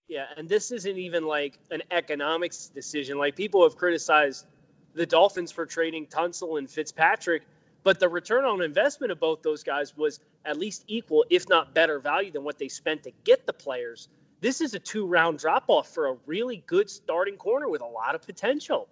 Yeah, 0.08 0.26
and 0.36 0.48
this 0.48 0.70
isn't 0.70 0.98
even 0.98 1.26
like 1.26 1.58
an 1.70 1.82
economics 1.90 2.68
decision. 2.68 3.18
Like 3.18 3.34
people 3.34 3.62
have 3.62 3.76
criticized 3.76 4.46
the 4.94 5.06
Dolphins 5.06 5.50
for 5.50 5.64
trading 5.64 6.06
Tunsil 6.06 6.58
and 6.58 6.70
Fitzpatrick, 6.70 7.44
but 7.82 7.98
the 7.98 8.08
return 8.08 8.44
on 8.44 8.62
investment 8.62 9.10
of 9.10 9.18
both 9.18 9.42
those 9.42 9.62
guys 9.62 9.96
was 9.96 10.20
at 10.44 10.58
least 10.58 10.84
equal, 10.86 11.24
if 11.30 11.48
not 11.48 11.74
better 11.74 11.98
value 11.98 12.30
than 12.30 12.44
what 12.44 12.58
they 12.58 12.68
spent 12.68 13.02
to 13.04 13.12
get 13.24 13.46
the 13.46 13.52
players. 13.52 14.08
This 14.40 14.60
is 14.60 14.74
a 14.74 14.78
two 14.78 15.06
round 15.06 15.38
drop 15.38 15.64
off 15.68 15.88
for 15.88 16.08
a 16.08 16.16
really 16.26 16.62
good 16.66 16.90
starting 16.90 17.36
corner 17.36 17.68
with 17.68 17.80
a 17.80 17.86
lot 17.86 18.14
of 18.14 18.22
potential. 18.22 18.86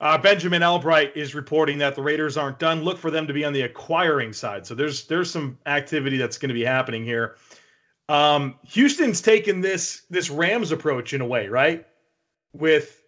Uh, 0.00 0.16
Benjamin 0.16 0.62
Allbright 0.62 1.14
is 1.14 1.34
reporting 1.34 1.76
that 1.78 1.94
the 1.94 2.02
Raiders 2.02 2.38
aren't 2.38 2.58
done. 2.58 2.82
Look 2.82 2.96
for 2.96 3.10
them 3.10 3.26
to 3.26 3.34
be 3.34 3.44
on 3.44 3.52
the 3.52 3.62
acquiring 3.62 4.32
side. 4.32 4.66
So 4.66 4.74
there's 4.74 5.06
there's 5.06 5.30
some 5.30 5.58
activity 5.66 6.16
that's 6.16 6.38
going 6.38 6.48
to 6.48 6.54
be 6.54 6.64
happening 6.64 7.04
here. 7.04 7.36
Um, 8.08 8.56
Houston's 8.68 9.20
taken 9.20 9.60
this 9.60 10.02
this 10.08 10.30
Rams 10.30 10.72
approach 10.72 11.12
in 11.12 11.20
a 11.20 11.26
way, 11.26 11.48
right? 11.48 11.86
With 12.54 13.02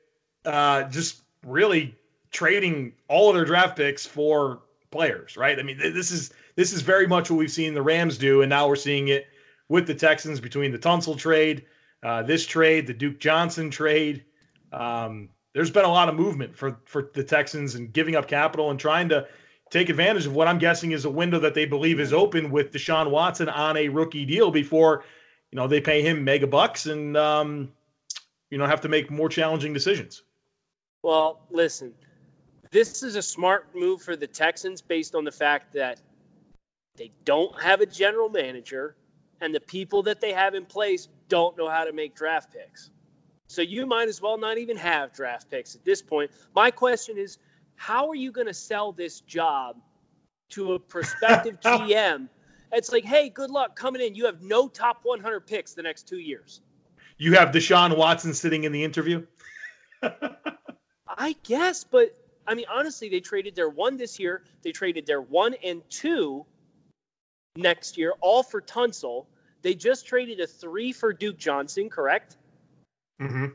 uh, 0.45 0.85
just 0.85 1.23
really 1.47 1.97
trading 2.31 2.93
all 3.09 3.31
of 3.31 3.37
their 3.37 3.45
draft 3.45 3.77
picks 3.77 4.05
for 4.05 4.61
players, 4.91 5.37
right? 5.37 5.59
I 5.59 5.63
mean, 5.63 5.79
th- 5.79 5.95
this 5.95 6.11
is 6.11 6.33
this 6.57 6.75
is 6.75 6.83
very 6.83 7.07
much 7.07 7.31
what 7.31 7.39
we've 7.39 7.51
seen 7.51 7.73
the 7.73 7.83
Rams 7.83 8.19
do, 8.19 8.43
and 8.43 8.51
now 8.51 8.69
we're 8.69 8.77
seeing 8.77 9.09
it 9.09 9.29
with 9.69 9.87
the 9.87 9.95
Texans 9.95 10.41
between 10.41 10.71
the 10.71 10.79
Tunsil 10.79 11.17
trade, 11.17 11.65
uh, 12.03 12.23
this 12.23 12.45
trade, 12.47 12.87
the 12.87 12.93
Duke 12.93 13.19
Johnson 13.19 13.71
trade. 13.71 14.25
Um, 14.73 15.31
there's 15.55 15.71
been 15.71 15.85
a 15.85 15.89
lot 15.89 16.09
of 16.09 16.15
movement 16.15 16.57
for 16.57 16.79
for 16.85 17.11
the 17.15 17.25
Texans 17.25 17.75
and 17.75 17.93
giving 17.93 18.17
up 18.17 18.29
capital 18.29 18.71
and 18.71 18.81
trying 18.81 19.09
to 19.11 19.27
take 19.71 19.89
advantage 19.89 20.27
of 20.27 20.35
what 20.35 20.49
I'm 20.49 20.59
guessing 20.59 20.93
is 20.93 21.05
a 21.05 21.11
window 21.11 21.39
that 21.41 21.55
they 21.55 21.65
believe 21.65 22.01
is 22.01 22.13
open 22.13 22.51
with 22.51 22.73
Deshaun 22.73 23.11
Watson 23.11 23.49
on 23.49 23.77
a 23.77 23.89
rookie 23.89 24.25
deal 24.25 24.51
before 24.51 25.05
you 25.51 25.57
know 25.57 25.67
they 25.67 25.81
pay 25.81 26.03
him 26.03 26.25
mega 26.25 26.47
bucks 26.47 26.87
and 26.87 27.17
um, 27.17 27.73
you 28.51 28.59
know 28.59 28.67
have 28.67 28.81
to 28.83 28.89
make 28.89 29.11
more 29.11 29.29
challenging 29.29 29.73
decisions. 29.73 30.23
Well, 31.03 31.41
listen, 31.51 31.93
this 32.71 33.03
is 33.03 33.17
a 33.17 33.23
smart 33.23 33.75
move 33.75 34.03
for 34.03 34.17
the 34.17 34.27
Texans 34.27 34.81
based 34.81 35.15
on 35.15 35.25
the 35.25 35.33
fact 35.33 35.73
that 35.75 36.01
They 36.97 37.11
don't 37.25 37.61
have 37.61 37.81
a 37.81 37.87
general 37.87 38.29
manager, 38.29 38.97
and 39.41 39.55
the 39.55 39.61
people 39.61 40.03
that 40.05 40.21
they 40.21 40.33
have 40.33 40.55
in 40.55 40.65
place 40.65 41.09
don't 41.29 41.57
know 41.57 41.69
how 41.69 41.85
to 41.85 41.93
make 41.93 42.15
draft 42.15 42.53
picks. 42.53 42.91
So 43.53 43.61
you 43.61 43.85
might 43.85 44.09
as 44.09 44.23
well 44.23 44.39
not 44.39 44.57
even 44.57 44.79
have 44.79 45.13
draft 45.13 45.51
picks 45.51 45.75
at 45.75 45.85
this 45.85 46.01
point. 46.01 46.31
My 46.55 46.71
question 46.71 47.19
is 47.19 47.37
how 47.77 48.09
are 48.09 48.15
you 48.15 48.33
going 48.33 48.47
to 48.47 48.55
sell 48.55 48.93
this 48.93 49.21
job 49.21 49.77
to 50.51 50.73
a 50.73 50.79
prospective 50.79 51.61
GM? 51.65 52.31
It's 52.73 52.91
like, 52.91 53.05
hey, 53.05 53.29
good 53.29 53.51
luck 53.51 53.77
coming 53.77 54.01
in. 54.01 54.15
You 54.15 54.25
have 54.25 54.41
no 54.41 54.69
top 54.69 55.01
100 55.03 55.41
picks 55.41 55.75
the 55.75 55.83
next 55.83 56.09
two 56.09 56.21
years. 56.21 56.63
You 57.19 57.35
have 57.35 57.51
Deshaun 57.51 57.95
Watson 57.95 58.33
sitting 58.33 58.65
in 58.65 58.73
the 58.73 58.83
interview? 58.83 59.27
I 60.03 61.37
guess, 61.43 61.85
but 61.85 62.17
I 62.47 62.55
mean, 62.55 62.65
honestly, 62.73 63.11
they 63.11 63.21
traded 63.21 63.55
their 63.55 63.69
one 63.69 63.99
this 63.99 64.19
year. 64.19 64.45
They 64.63 64.73
traded 64.73 65.05
their 65.05 65.21
one 65.21 65.55
and 65.63 65.83
two 65.91 66.47
next 67.57 67.99
year, 67.99 68.15
all 68.23 68.43
for 68.43 68.63
Tunsil. 68.63 69.27
They 69.61 69.75
just 69.75 70.07
traded 70.07 70.41
a 70.41 70.47
three 70.47 70.91
for 70.91 71.13
Duke 71.13 71.37
Johnson, 71.37 71.91
correct? 71.91 72.39
Mm-hmm. 73.21 73.47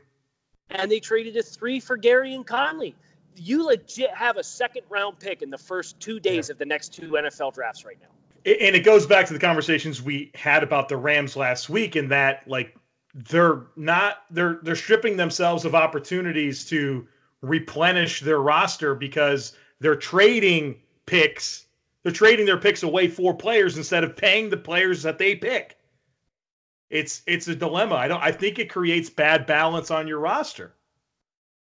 And 0.70 0.90
they 0.90 1.00
traded 1.00 1.36
a 1.36 1.42
three 1.42 1.80
for 1.80 1.96
Gareon 1.98 2.44
Conley. 2.44 2.94
You 3.36 3.64
legit 3.64 4.10
have 4.14 4.36
a 4.36 4.44
second 4.44 4.82
round 4.88 5.18
pick 5.18 5.42
in 5.42 5.50
the 5.50 5.58
first 5.58 5.98
two 6.00 6.20
days 6.20 6.48
yeah. 6.48 6.52
of 6.52 6.58
the 6.58 6.66
next 6.66 6.92
two 6.92 7.10
NFL 7.10 7.54
drafts 7.54 7.84
right 7.84 7.98
now. 8.00 8.08
And 8.44 8.74
it 8.74 8.84
goes 8.84 9.06
back 9.06 9.26
to 9.26 9.32
the 9.32 9.38
conversations 9.38 10.02
we 10.02 10.30
had 10.34 10.62
about 10.62 10.88
the 10.88 10.96
Rams 10.96 11.36
last 11.36 11.68
week, 11.68 11.96
in 11.96 12.08
that 12.08 12.46
like 12.46 12.76
they're 13.14 13.62
not 13.76 14.24
they're 14.30 14.58
they're 14.62 14.76
stripping 14.76 15.16
themselves 15.16 15.64
of 15.64 15.74
opportunities 15.74 16.64
to 16.66 17.06
replenish 17.42 18.20
their 18.20 18.40
roster 18.40 18.94
because 18.94 19.54
they're 19.80 19.96
trading 19.96 20.76
picks. 21.06 21.66
They're 22.02 22.12
trading 22.12 22.46
their 22.46 22.58
picks 22.58 22.82
away 22.82 23.08
for 23.08 23.34
players 23.34 23.76
instead 23.76 24.04
of 24.04 24.16
paying 24.16 24.50
the 24.50 24.56
players 24.56 25.02
that 25.02 25.18
they 25.18 25.34
pick. 25.34 25.77
It's 26.90 27.22
it's 27.26 27.48
a 27.48 27.54
dilemma. 27.54 27.96
I 27.96 28.08
don't. 28.08 28.22
I 28.22 28.32
think 28.32 28.58
it 28.58 28.70
creates 28.70 29.10
bad 29.10 29.46
balance 29.46 29.90
on 29.90 30.08
your 30.08 30.20
roster. 30.20 30.74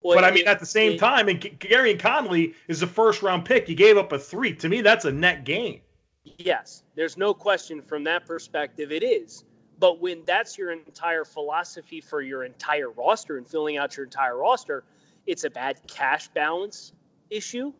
Well, 0.00 0.16
but 0.16 0.24
I 0.24 0.30
mean, 0.30 0.46
at 0.46 0.60
the 0.60 0.66
same 0.66 0.92
it, 0.92 0.98
time, 0.98 1.28
and 1.28 1.40
Gareon 1.40 1.98
Conley 1.98 2.54
is 2.68 2.82
a 2.82 2.86
first 2.86 3.22
round 3.22 3.44
pick. 3.44 3.68
You 3.68 3.74
gave 3.74 3.96
up 3.96 4.12
a 4.12 4.18
three. 4.18 4.54
To 4.54 4.68
me, 4.68 4.80
that's 4.80 5.04
a 5.04 5.12
net 5.12 5.44
gain. 5.44 5.80
Yes, 6.22 6.84
there's 6.94 7.16
no 7.16 7.34
question 7.34 7.82
from 7.82 8.04
that 8.04 8.26
perspective. 8.26 8.92
It 8.92 9.02
is. 9.02 9.44
But 9.80 10.00
when 10.00 10.24
that's 10.24 10.58
your 10.58 10.72
entire 10.72 11.24
philosophy 11.24 12.00
for 12.00 12.20
your 12.20 12.44
entire 12.44 12.90
roster 12.90 13.38
and 13.38 13.46
filling 13.46 13.76
out 13.76 13.96
your 13.96 14.04
entire 14.04 14.36
roster, 14.36 14.84
it's 15.26 15.44
a 15.44 15.50
bad 15.50 15.80
cash 15.86 16.28
balance 16.28 16.92
issue. 17.30 17.72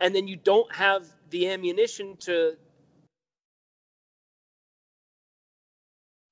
And 0.00 0.14
then 0.14 0.26
you 0.26 0.36
don't 0.36 0.72
have 0.74 1.06
the 1.30 1.48
ammunition 1.48 2.16
to 2.20 2.56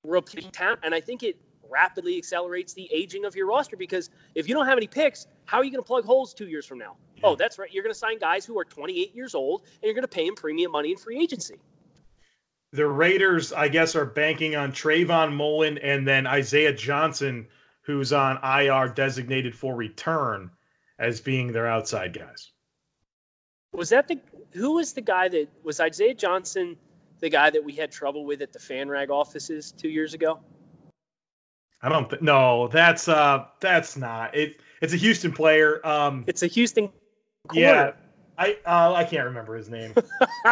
repeat 0.07 0.51
talent. 0.53 0.79
And 0.83 0.93
I 0.93 1.01
think 1.01 1.23
it 1.23 1.37
rapidly 1.69 2.17
accelerates 2.17 2.73
the 2.73 2.89
aging 2.93 3.25
of 3.25 3.35
your 3.35 3.47
roster 3.47 3.75
because 3.75 4.09
if 4.35 4.47
you 4.47 4.53
don't 4.53 4.67
have 4.67 4.77
any 4.77 4.87
picks, 4.87 5.27
how 5.45 5.57
are 5.57 5.63
you 5.63 5.71
going 5.71 5.81
to 5.81 5.87
plug 5.87 6.05
holes 6.05 6.33
two 6.33 6.47
years 6.47 6.65
from 6.65 6.77
now? 6.77 6.95
Oh, 7.23 7.35
that's 7.35 7.57
right. 7.57 7.71
You're 7.71 7.83
going 7.83 7.93
to 7.93 7.99
sign 7.99 8.19
guys 8.19 8.45
who 8.45 8.57
are 8.59 8.65
28 8.65 9.15
years 9.15 9.35
old 9.35 9.63
and 9.63 9.83
you're 9.83 9.93
going 9.93 10.03
to 10.03 10.07
pay 10.07 10.25
them 10.25 10.35
premium 10.35 10.71
money 10.71 10.91
in 10.91 10.97
free 10.97 11.19
agency. 11.19 11.55
The 12.71 12.87
Raiders, 12.87 13.53
I 13.53 13.67
guess, 13.67 13.95
are 13.95 14.05
banking 14.05 14.55
on 14.55 14.71
Trayvon 14.71 15.33
Mullen 15.33 15.77
and 15.77 16.07
then 16.07 16.27
Isaiah 16.27 16.73
Johnson, 16.73 17.47
who's 17.81 18.11
on 18.11 18.37
IR 18.43 18.89
designated 18.89 19.55
for 19.55 19.75
return, 19.75 20.51
as 20.99 21.21
being 21.21 21.51
their 21.51 21.67
outside 21.67 22.13
guys. 22.13 22.51
Was 23.71 23.89
that 23.89 24.07
the 24.07 24.19
who 24.51 24.75
was 24.75 24.93
the 24.93 25.01
guy 25.01 25.27
that 25.29 25.47
was 25.63 25.79
Isaiah 25.79 26.13
Johnson? 26.13 26.77
The 27.25 27.29
guy 27.29 27.49
that 27.49 27.63
we 27.63 27.73
had 27.73 27.91
trouble 27.91 28.23
with 28.23 28.43
at 28.43 28.53
the 28.53 28.59
FanRag 28.59 29.09
offices 29.09 29.71
two 29.71 29.89
years 29.89 30.13
ago? 30.13 30.39
I 31.81 31.89
don't 31.89 32.07
think. 32.07 32.21
No, 32.21 32.67
that's 32.67 33.07
uh, 33.07 33.45
that's 33.59 33.97
not 33.97 34.35
it. 34.35 34.61
It's 34.83 34.93
a 34.93 34.97
Houston 34.97 35.31
player. 35.31 35.85
Um, 35.85 36.23
it's 36.27 36.43
a 36.43 36.47
Houston. 36.47 36.87
Quarter. 37.47 37.59
Yeah, 37.59 37.91
I 38.37 38.57
uh, 38.67 38.93
I 38.93 39.03
can't 39.03 39.25
remember 39.25 39.55
his 39.55 39.69
name. 39.69 39.95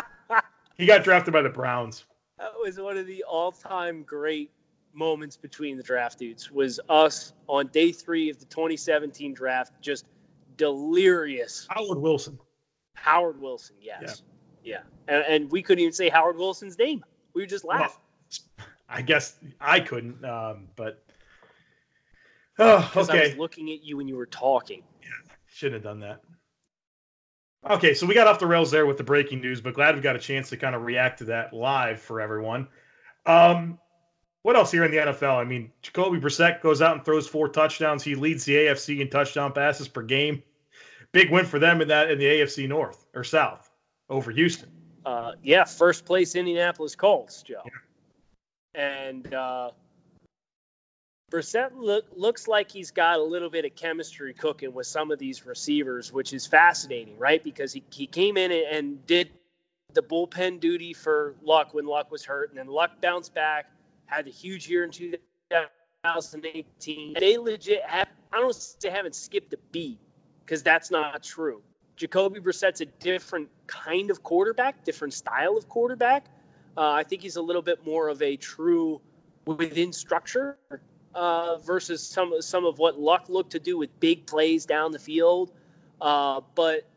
he 0.75 0.87
got 0.87 1.03
drafted 1.03 1.31
by 1.31 1.43
the 1.43 1.49
Browns. 1.49 2.05
That 2.39 2.53
was 2.59 2.79
one 2.79 2.97
of 2.97 3.05
the 3.05 3.23
all-time 3.23 4.01
great 4.01 4.49
moments 4.95 5.37
between 5.37 5.77
the 5.77 5.83
draft 5.83 6.17
dudes. 6.17 6.51
Was 6.51 6.79
us 6.89 7.33
on 7.47 7.67
day 7.67 7.91
three 7.91 8.31
of 8.31 8.39
the 8.39 8.45
2017 8.45 9.35
draft, 9.35 9.73
just 9.79 10.05
delirious. 10.57 11.67
Howard 11.69 11.99
Wilson. 11.99 12.39
Howard 12.95 13.39
Wilson, 13.39 13.75
yes. 13.79 14.01
Yeah. 14.01 14.32
Yeah, 14.63 14.81
and, 15.07 15.23
and 15.27 15.51
we 15.51 15.61
couldn't 15.61 15.81
even 15.81 15.93
say 15.93 16.09
Howard 16.09 16.37
Wilson's 16.37 16.77
name. 16.77 17.03
We 17.33 17.45
just 17.45 17.65
laughed. 17.65 17.99
Well, 18.57 18.67
I 18.89 19.01
guess 19.01 19.37
I 19.59 19.79
couldn't, 19.79 20.23
um, 20.23 20.67
but 20.75 21.03
oh, 22.59 22.91
okay. 22.95 23.23
I 23.23 23.27
was 23.27 23.37
looking 23.37 23.71
at 23.71 23.83
you 23.83 23.97
when 23.97 24.07
you 24.07 24.15
were 24.15 24.27
talking. 24.27 24.83
Yeah, 25.01 25.33
shouldn't 25.47 25.83
have 25.83 25.83
done 25.83 25.99
that. 26.01 26.21
Okay, 27.69 27.93
so 27.93 28.05
we 28.05 28.13
got 28.13 28.27
off 28.27 28.39
the 28.39 28.47
rails 28.47 28.71
there 28.71 28.85
with 28.85 28.97
the 28.97 29.03
breaking 29.03 29.39
news, 29.39 29.61
but 29.61 29.73
glad 29.73 29.95
we 29.95 30.01
got 30.01 30.15
a 30.15 30.19
chance 30.19 30.49
to 30.49 30.57
kind 30.57 30.75
of 30.75 30.83
react 30.83 31.19
to 31.19 31.25
that 31.25 31.53
live 31.53 31.99
for 32.01 32.19
everyone. 32.19 32.67
Um, 33.25 33.79
what 34.41 34.57
else 34.57 34.69
here 34.69 34.83
in 34.83 34.91
the 34.91 34.97
NFL? 34.97 35.37
I 35.37 35.45
mean, 35.45 35.71
Jacoby 35.81 36.19
Brissett 36.19 36.61
goes 36.61 36.81
out 36.81 36.97
and 36.97 37.05
throws 37.05 37.25
four 37.25 37.47
touchdowns. 37.47 38.03
He 38.03 38.15
leads 38.15 38.43
the 38.43 38.55
AFC 38.55 38.99
in 38.99 39.09
touchdown 39.09 39.53
passes 39.53 39.87
per 39.87 40.01
game. 40.01 40.43
Big 41.13 41.31
win 41.31 41.45
for 41.45 41.57
them 41.57 41.81
in 41.81 41.87
that 41.87 42.11
in 42.11 42.19
the 42.19 42.25
AFC 42.25 42.67
North 42.67 43.05
or 43.13 43.23
South 43.23 43.62
over 44.09 44.31
Houston. 44.31 44.69
Uh, 45.05 45.33
yeah, 45.43 45.63
first 45.63 46.05
place 46.05 46.35
Indianapolis 46.35 46.95
Colts, 46.95 47.43
Joe. 47.43 47.61
Yeah. 47.65 47.71
And 48.75 49.33
uh, 49.33 49.71
Brissett 51.31 51.71
look, 51.75 52.05
looks 52.15 52.47
like 52.47 52.71
he's 52.71 52.91
got 52.91 53.19
a 53.19 53.23
little 53.23 53.49
bit 53.49 53.65
of 53.65 53.75
chemistry 53.75 54.33
cooking 54.33 54.73
with 54.73 54.87
some 54.87 55.11
of 55.11 55.19
these 55.19 55.45
receivers, 55.45 56.13
which 56.13 56.33
is 56.33 56.45
fascinating, 56.45 57.17
right? 57.17 57.43
Because 57.43 57.73
he, 57.73 57.83
he 57.91 58.07
came 58.07 58.37
in 58.37 58.51
and 58.51 59.05
did 59.07 59.29
the 59.93 60.01
bullpen 60.01 60.59
duty 60.59 60.93
for 60.93 61.35
Luck 61.43 61.73
when 61.73 61.85
Luck 61.85 62.11
was 62.11 62.23
hurt, 62.23 62.49
and 62.49 62.57
then 62.57 62.67
Luck 62.67 63.01
bounced 63.01 63.33
back, 63.33 63.65
had 64.05 64.27
a 64.27 64.29
huge 64.29 64.69
year 64.69 64.83
in 64.83 64.91
2018. 64.91 67.15
They 67.19 67.37
legit 67.37 67.81
have, 67.83 68.07
I 68.31 68.39
don't 68.39 68.55
say 68.55 68.89
haven't 68.89 69.15
skipped 69.15 69.51
a 69.53 69.57
beat 69.71 69.99
because 70.45 70.63
that's 70.63 70.91
not 70.91 71.23
true. 71.23 71.61
Jacoby 71.95 72.39
Brissett's 72.39 72.81
a 72.81 72.85
different 72.85 73.49
kind 73.67 74.09
of 74.09 74.23
quarterback, 74.23 74.83
different 74.83 75.13
style 75.13 75.57
of 75.57 75.69
quarterback. 75.69 76.25
Uh, 76.75 76.91
I 76.91 77.03
think 77.03 77.21
he's 77.21 77.35
a 77.35 77.41
little 77.41 77.61
bit 77.61 77.85
more 77.85 78.09
of 78.09 78.21
a 78.21 78.35
true 78.35 78.99
within 79.45 79.93
structure 79.93 80.57
uh, 81.13 81.57
versus 81.57 82.05
some 82.05 82.33
some 82.41 82.65
of 82.65 82.79
what 82.79 82.99
Luck 82.99 83.29
looked 83.29 83.51
to 83.51 83.59
do 83.59 83.77
with 83.77 83.97
big 83.99 84.25
plays 84.25 84.65
down 84.65 84.91
the 84.91 84.99
field. 84.99 85.51
Uh, 86.01 86.41
but 86.55 86.89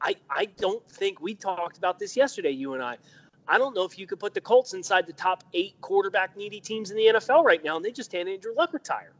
I 0.00 0.16
I 0.28 0.46
don't 0.46 0.86
think 0.90 1.20
we 1.20 1.34
talked 1.34 1.78
about 1.78 1.98
this 1.98 2.16
yesterday, 2.16 2.50
you 2.50 2.74
and 2.74 2.82
I. 2.82 2.96
I 3.46 3.58
don't 3.58 3.74
know 3.74 3.84
if 3.84 3.98
you 3.98 4.06
could 4.06 4.18
put 4.18 4.32
the 4.34 4.40
Colts 4.40 4.72
inside 4.72 5.06
the 5.06 5.12
top 5.12 5.44
eight 5.52 5.78
quarterback 5.80 6.36
needy 6.36 6.60
teams 6.60 6.90
in 6.90 6.96
the 6.96 7.06
NFL 7.06 7.44
right 7.44 7.62
now, 7.62 7.76
and 7.76 7.84
they 7.84 7.92
just 7.92 8.10
had 8.12 8.26
Andrew 8.26 8.54
Luck 8.56 8.72
retire. 8.72 9.12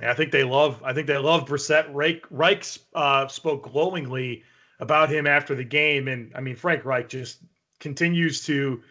I 0.00 0.14
think 0.14 0.32
they 0.32 0.44
love. 0.44 0.82
I 0.82 0.92
think 0.92 1.06
they 1.06 1.18
love 1.18 1.46
Brissett. 1.46 1.86
Reich, 1.92 2.24
Reich 2.30 2.64
uh, 2.94 3.28
spoke 3.28 3.70
glowingly 3.70 4.42
about 4.80 5.10
him 5.10 5.26
after 5.26 5.54
the 5.54 5.64
game, 5.64 6.08
and 6.08 6.32
I 6.34 6.40
mean 6.40 6.56
Frank 6.56 6.84
Reich 6.84 7.08
just 7.08 7.40
continues 7.78 8.44
to 8.46 8.82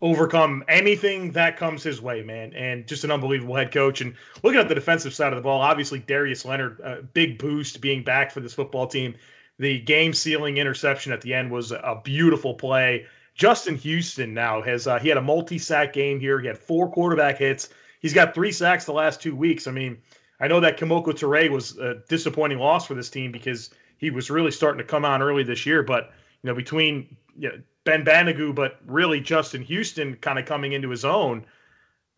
overcome 0.00 0.64
anything 0.68 1.30
that 1.30 1.56
comes 1.56 1.82
his 1.82 2.02
way, 2.02 2.22
man. 2.22 2.52
And 2.54 2.86
just 2.86 3.04
an 3.04 3.10
unbelievable 3.10 3.54
head 3.54 3.72
coach. 3.72 4.00
And 4.00 4.14
looking 4.42 4.60
at 4.60 4.68
the 4.68 4.74
defensive 4.74 5.14
side 5.14 5.32
of 5.32 5.36
the 5.36 5.42
ball, 5.42 5.60
obviously 5.60 6.00
Darius 6.00 6.44
Leonard, 6.44 7.08
big 7.14 7.38
boost 7.38 7.80
being 7.80 8.02
back 8.02 8.30
for 8.32 8.40
this 8.40 8.52
football 8.52 8.86
team. 8.86 9.14
The 9.58 9.80
game 9.80 10.12
sealing 10.12 10.56
interception 10.56 11.12
at 11.12 11.20
the 11.20 11.32
end 11.32 11.50
was 11.50 11.70
a 11.70 12.00
beautiful 12.02 12.54
play. 12.54 13.06
Justin 13.34 13.76
Houston 13.76 14.34
now 14.34 14.60
has 14.60 14.86
uh, 14.86 14.98
he 14.98 15.08
had 15.08 15.18
a 15.18 15.22
multi 15.22 15.56
sack 15.58 15.92
game 15.92 16.20
here. 16.20 16.40
He 16.40 16.46
had 16.46 16.58
four 16.58 16.90
quarterback 16.90 17.38
hits. 17.38 17.70
He's 18.02 18.12
got 18.12 18.34
three 18.34 18.52
sacks 18.52 18.84
the 18.84 18.92
last 18.92 19.22
two 19.22 19.34
weeks. 19.34 19.66
I 19.66 19.70
mean, 19.70 19.96
I 20.40 20.48
know 20.48 20.60
that 20.60 20.76
Kemoko 20.76 21.06
Turay 21.06 21.48
was 21.48 21.78
a 21.78 22.02
disappointing 22.08 22.58
loss 22.58 22.86
for 22.86 22.94
this 22.94 23.08
team 23.08 23.30
because 23.30 23.70
he 23.96 24.10
was 24.10 24.28
really 24.28 24.50
starting 24.50 24.78
to 24.78 24.84
come 24.84 25.04
on 25.04 25.22
early 25.22 25.44
this 25.44 25.64
year. 25.64 25.84
But 25.84 26.12
you 26.42 26.48
know, 26.48 26.54
between 26.54 27.16
you 27.38 27.48
know, 27.48 27.62
Ben 27.84 28.04
Banogu, 28.04 28.54
but 28.54 28.80
really 28.86 29.20
Justin 29.20 29.62
Houston 29.62 30.16
kind 30.16 30.38
of 30.38 30.44
coming 30.44 30.72
into 30.72 30.90
his 30.90 31.04
own. 31.04 31.46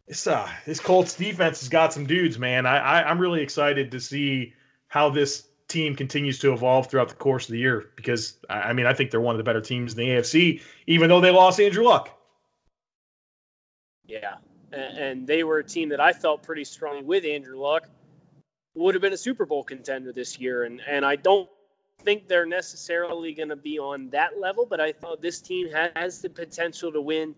This 0.09 0.27
uh, 0.27 0.49
this 0.67 0.81
Colts 0.81 1.15
defense 1.15 1.61
has 1.61 1.69
got 1.69 1.93
some 1.93 2.07
dudes, 2.07 2.39
man. 2.39 2.67
I, 2.67 2.79
I 2.79 3.11
I'm 3.11 3.19
really 3.19 3.43
excited 3.43 3.91
to 3.91 4.01
see 4.01 4.55
how 4.89 5.11
this 5.11 5.49
team 5.69 5.97
continues 5.97 6.39
to 6.39 6.53
evolve 6.53 6.89
throughout 6.91 7.09
the 7.09 7.15
course 7.15 7.49
of 7.49 7.53
the 7.53 7.59
year 7.59 7.91
because 7.97 8.39
I 8.49 8.73
mean 8.73 8.87
I 8.87 8.95
think 8.95 9.11
they're 9.11 9.21
one 9.21 9.35
of 9.35 9.39
the 9.39 9.45
better 9.45 9.61
teams 9.61 9.93
in 9.93 9.99
the 9.99 10.09
AFC, 10.09 10.63
even 10.87 11.09
though 11.09 11.21
they 11.21 11.31
lost 11.31 11.61
Andrew 11.61 11.85
Luck. 11.85 12.11
Yeah, 14.07 14.35
and 14.75 15.27
they 15.27 15.45
were 15.45 15.59
a 15.59 15.65
team 15.65 15.89
that 15.91 16.01
I 16.01 16.13
felt 16.13 16.43
pretty 16.43 16.65
strongly 16.65 17.03
with 17.03 17.25
Andrew 17.25 17.59
Luck 17.59 17.89
would 18.75 18.95
have 18.95 19.03
been 19.03 19.13
a 19.13 19.17
Super 19.17 19.47
Bowl 19.47 19.63
contender 19.63 20.13
this 20.13 20.39
year, 20.39 20.65
and 20.65 20.81
and 20.87 21.05
I 21.05 21.17
don't 21.17 21.49
think 22.01 22.29
they're 22.29 22.47
necessarily 22.47 23.33
going 23.33 23.49
to 23.49 23.57
be 23.57 23.79
on 23.79 24.11
that 24.11 24.39
level, 24.39 24.67
but 24.67 24.81
I 24.81 24.93
thought 24.93 25.23
this 25.23 25.41
team 25.41 25.69
has 25.71 26.21
the 26.21 26.29
potential 26.29 26.93
to 26.93 27.01
win 27.01 27.35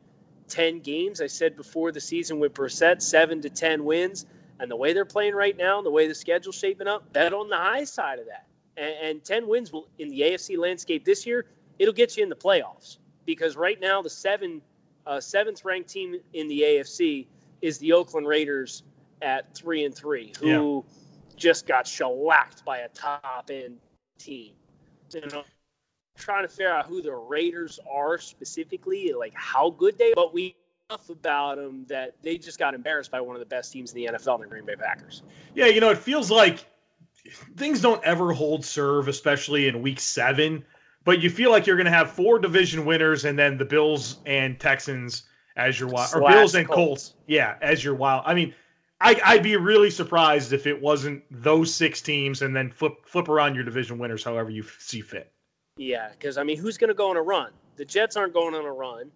10 0.49 0.81
games. 0.81 1.21
I 1.21 1.27
said 1.27 1.57
before 1.57 1.93
the 1.93 2.01
season 2.01 2.39
with 2.39 2.55
Brissett, 2.55 3.03
seven 3.03 3.41
to 3.43 3.51
10 3.51 3.85
wins. 3.85 4.27
And 4.59 4.71
the 4.71 4.77
way 4.77 4.93
they're 4.93 5.05
playing 5.05 5.35
right 5.35 5.57
now, 5.57 5.83
the 5.83 5.91
way 5.91 6.09
the 6.09 6.15
schedule's 6.15 6.57
shaping 6.57 6.89
up, 6.89 7.13
bet 7.13 7.35
on 7.35 7.49
the 7.49 7.57
high 7.57 7.85
side 7.85 8.19
of 8.19 8.27
that. 8.27 8.47
And, 8.77 8.95
and 9.03 9.25
10 9.25 9.47
wins 9.47 9.73
will 9.73 9.89
in 9.99 10.09
the 10.09 10.21
AFC 10.21 10.57
landscape 10.57 11.05
this 11.05 11.27
year, 11.27 11.47
it'll 11.79 11.95
get 11.95 12.17
you 12.17 12.23
in 12.23 12.29
the 12.29 12.37
playoffs. 12.37 12.99
Because 13.27 13.57
right 13.57 13.81
now, 13.81 14.01
the 14.01 14.11
seven 14.11 14.63
uh, 15.07 15.21
seventh 15.21 15.65
ranked 15.65 15.89
team 15.89 16.17
in 16.33 16.49
the 16.49 16.61
AFC 16.61 17.27
is 17.63 17.79
the 17.79 17.93
Oakland 17.93 18.27
Raiders 18.27 18.83
at 19.23 19.55
three 19.55 19.85
and 19.85 19.95
three, 19.95 20.33
who 20.39 20.85
yeah. 20.87 20.93
just 21.37 21.67
got 21.67 21.87
shellacked 21.87 22.65
by 22.65 22.79
a 22.79 22.89
top 22.89 23.51
end 23.53 23.79
team. 24.19 24.53
You 25.13 25.23
know, 25.33 25.45
trying 26.17 26.43
to 26.43 26.49
figure 26.49 26.73
out 26.73 26.87
who 26.87 27.01
the 27.01 27.15
Raiders 27.15 27.79
are 27.91 28.19
specifically, 28.19 29.13
like 29.19 29.33
how 29.35 29.71
good 29.71 29.97
they. 29.97 30.13
But 30.15 30.35
we 30.35 30.57
enough 30.91 31.11
about 31.11 31.57
them 31.57 31.85
that 31.89 32.15
they 32.23 32.39
just 32.39 32.59
got 32.59 32.75
embarrassed 32.75 33.11
by 33.11 33.21
one 33.21 33.35
of 33.35 33.41
the 33.41 33.47
best 33.47 33.73
teams 33.73 33.93
in 33.93 33.97
the 33.97 34.13
NFL, 34.13 34.41
the 34.41 34.47
Green 34.47 34.65
Bay 34.65 34.77
Packers. 34.77 35.23
Yeah, 35.55 35.67
you 35.67 35.81
know, 35.81 35.91
it 35.91 35.99
feels 35.99 36.31
like 36.31 36.65
things 37.57 37.81
don't 37.81 38.03
ever 38.05 38.33
hold 38.33 38.65
serve, 38.65 39.09
especially 39.09 39.69
in 39.69 39.83
Week 39.83 40.01
Seven. 40.01 40.65
But 41.07 41.23
you 41.23 41.31
feel 41.31 41.53
like 41.53 41.69
you're 41.69 41.77
going 41.77 41.87
to 41.87 41.93
have 41.93 42.11
four 42.11 42.41
division 42.41 42.85
winners, 42.85 43.25
and 43.25 43.39
then 43.39 43.57
the 43.57 43.65
Bills 43.65 44.19
and 44.27 44.59
Texans 44.59 45.23
as 45.57 45.79
your 45.79 45.89
wild, 45.89 46.11
or 46.13 46.29
Bills 46.29 46.57
and 46.57 46.67
Colts. 46.67 47.11
Colts, 47.11 47.15
yeah, 47.29 47.55
as 47.63 47.83
your 47.83 47.95
wild. 47.95 48.25
I 48.27 48.35
mean, 48.35 48.53
I, 49.01 49.19
I'd 49.25 49.43
be 49.45 49.57
really 49.57 49.89
surprised 49.89 50.53
if 50.53 50.67
it 50.67 50.83
wasn't 50.83 51.23
those 51.31 51.73
six 51.73 52.03
teams, 52.03 52.43
and 52.43 52.55
then 52.55 52.73
flip 52.73 53.07
flip 53.07 53.29
around 53.29 53.55
your 53.55 53.63
division 53.63 53.99
winners 53.99 54.25
however 54.25 54.51
you 54.51 54.65
see 54.79 55.01
fit. 55.01 55.33
Yeah, 55.77 56.11
because 56.11 56.39
I 56.39 56.43
mean, 56.43 56.59
who's 56.59 56.77
going 56.77 56.89
to 56.89 56.95
go 56.95 57.09
on 57.09 57.17
a 57.17 57.23
run? 57.23 57.53
The 57.77 57.85
Jets 57.85 58.17
aren't 58.17 58.35
going 58.35 58.55
on 58.55 58.65
a 58.65 58.73
run. 58.73 59.13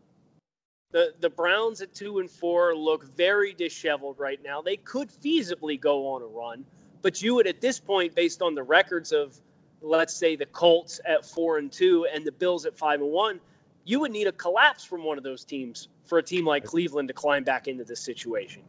The 0.92 1.12
the 1.18 1.30
Browns 1.30 1.82
at 1.82 1.92
two 1.92 2.20
and 2.20 2.30
four 2.30 2.72
look 2.72 3.04
very 3.16 3.52
disheveled 3.52 4.16
right 4.20 4.40
now. 4.44 4.62
They 4.62 4.76
could 4.76 5.08
feasibly 5.08 5.80
go 5.80 6.06
on 6.06 6.22
a 6.22 6.26
run, 6.26 6.64
but 7.02 7.20
you 7.20 7.34
would 7.34 7.48
at 7.48 7.60
this 7.60 7.80
point, 7.80 8.14
based 8.14 8.42
on 8.42 8.54
the 8.54 8.62
records 8.62 9.10
of, 9.10 9.40
let's 9.82 10.14
say, 10.14 10.36
the 10.36 10.46
Colts 10.46 11.00
at 11.04 11.24
four 11.24 11.58
and 11.58 11.70
two 11.70 12.06
and 12.12 12.24
the 12.24 12.32
Bills 12.32 12.66
at 12.66 12.76
five 12.76 13.00
and 13.00 13.10
one, 13.10 13.40
you 13.84 14.00
would 14.00 14.12
need 14.12 14.26
a 14.26 14.32
collapse 14.32 14.84
from 14.84 15.04
one 15.04 15.18
of 15.18 15.24
those 15.24 15.44
teams 15.44 15.88
for 16.04 16.18
a 16.18 16.22
team 16.22 16.44
like 16.44 16.64
Cleveland 16.64 17.08
to 17.08 17.14
climb 17.14 17.44
back 17.44 17.68
into 17.68 17.84
this 17.84 18.00
situation. 18.00 18.62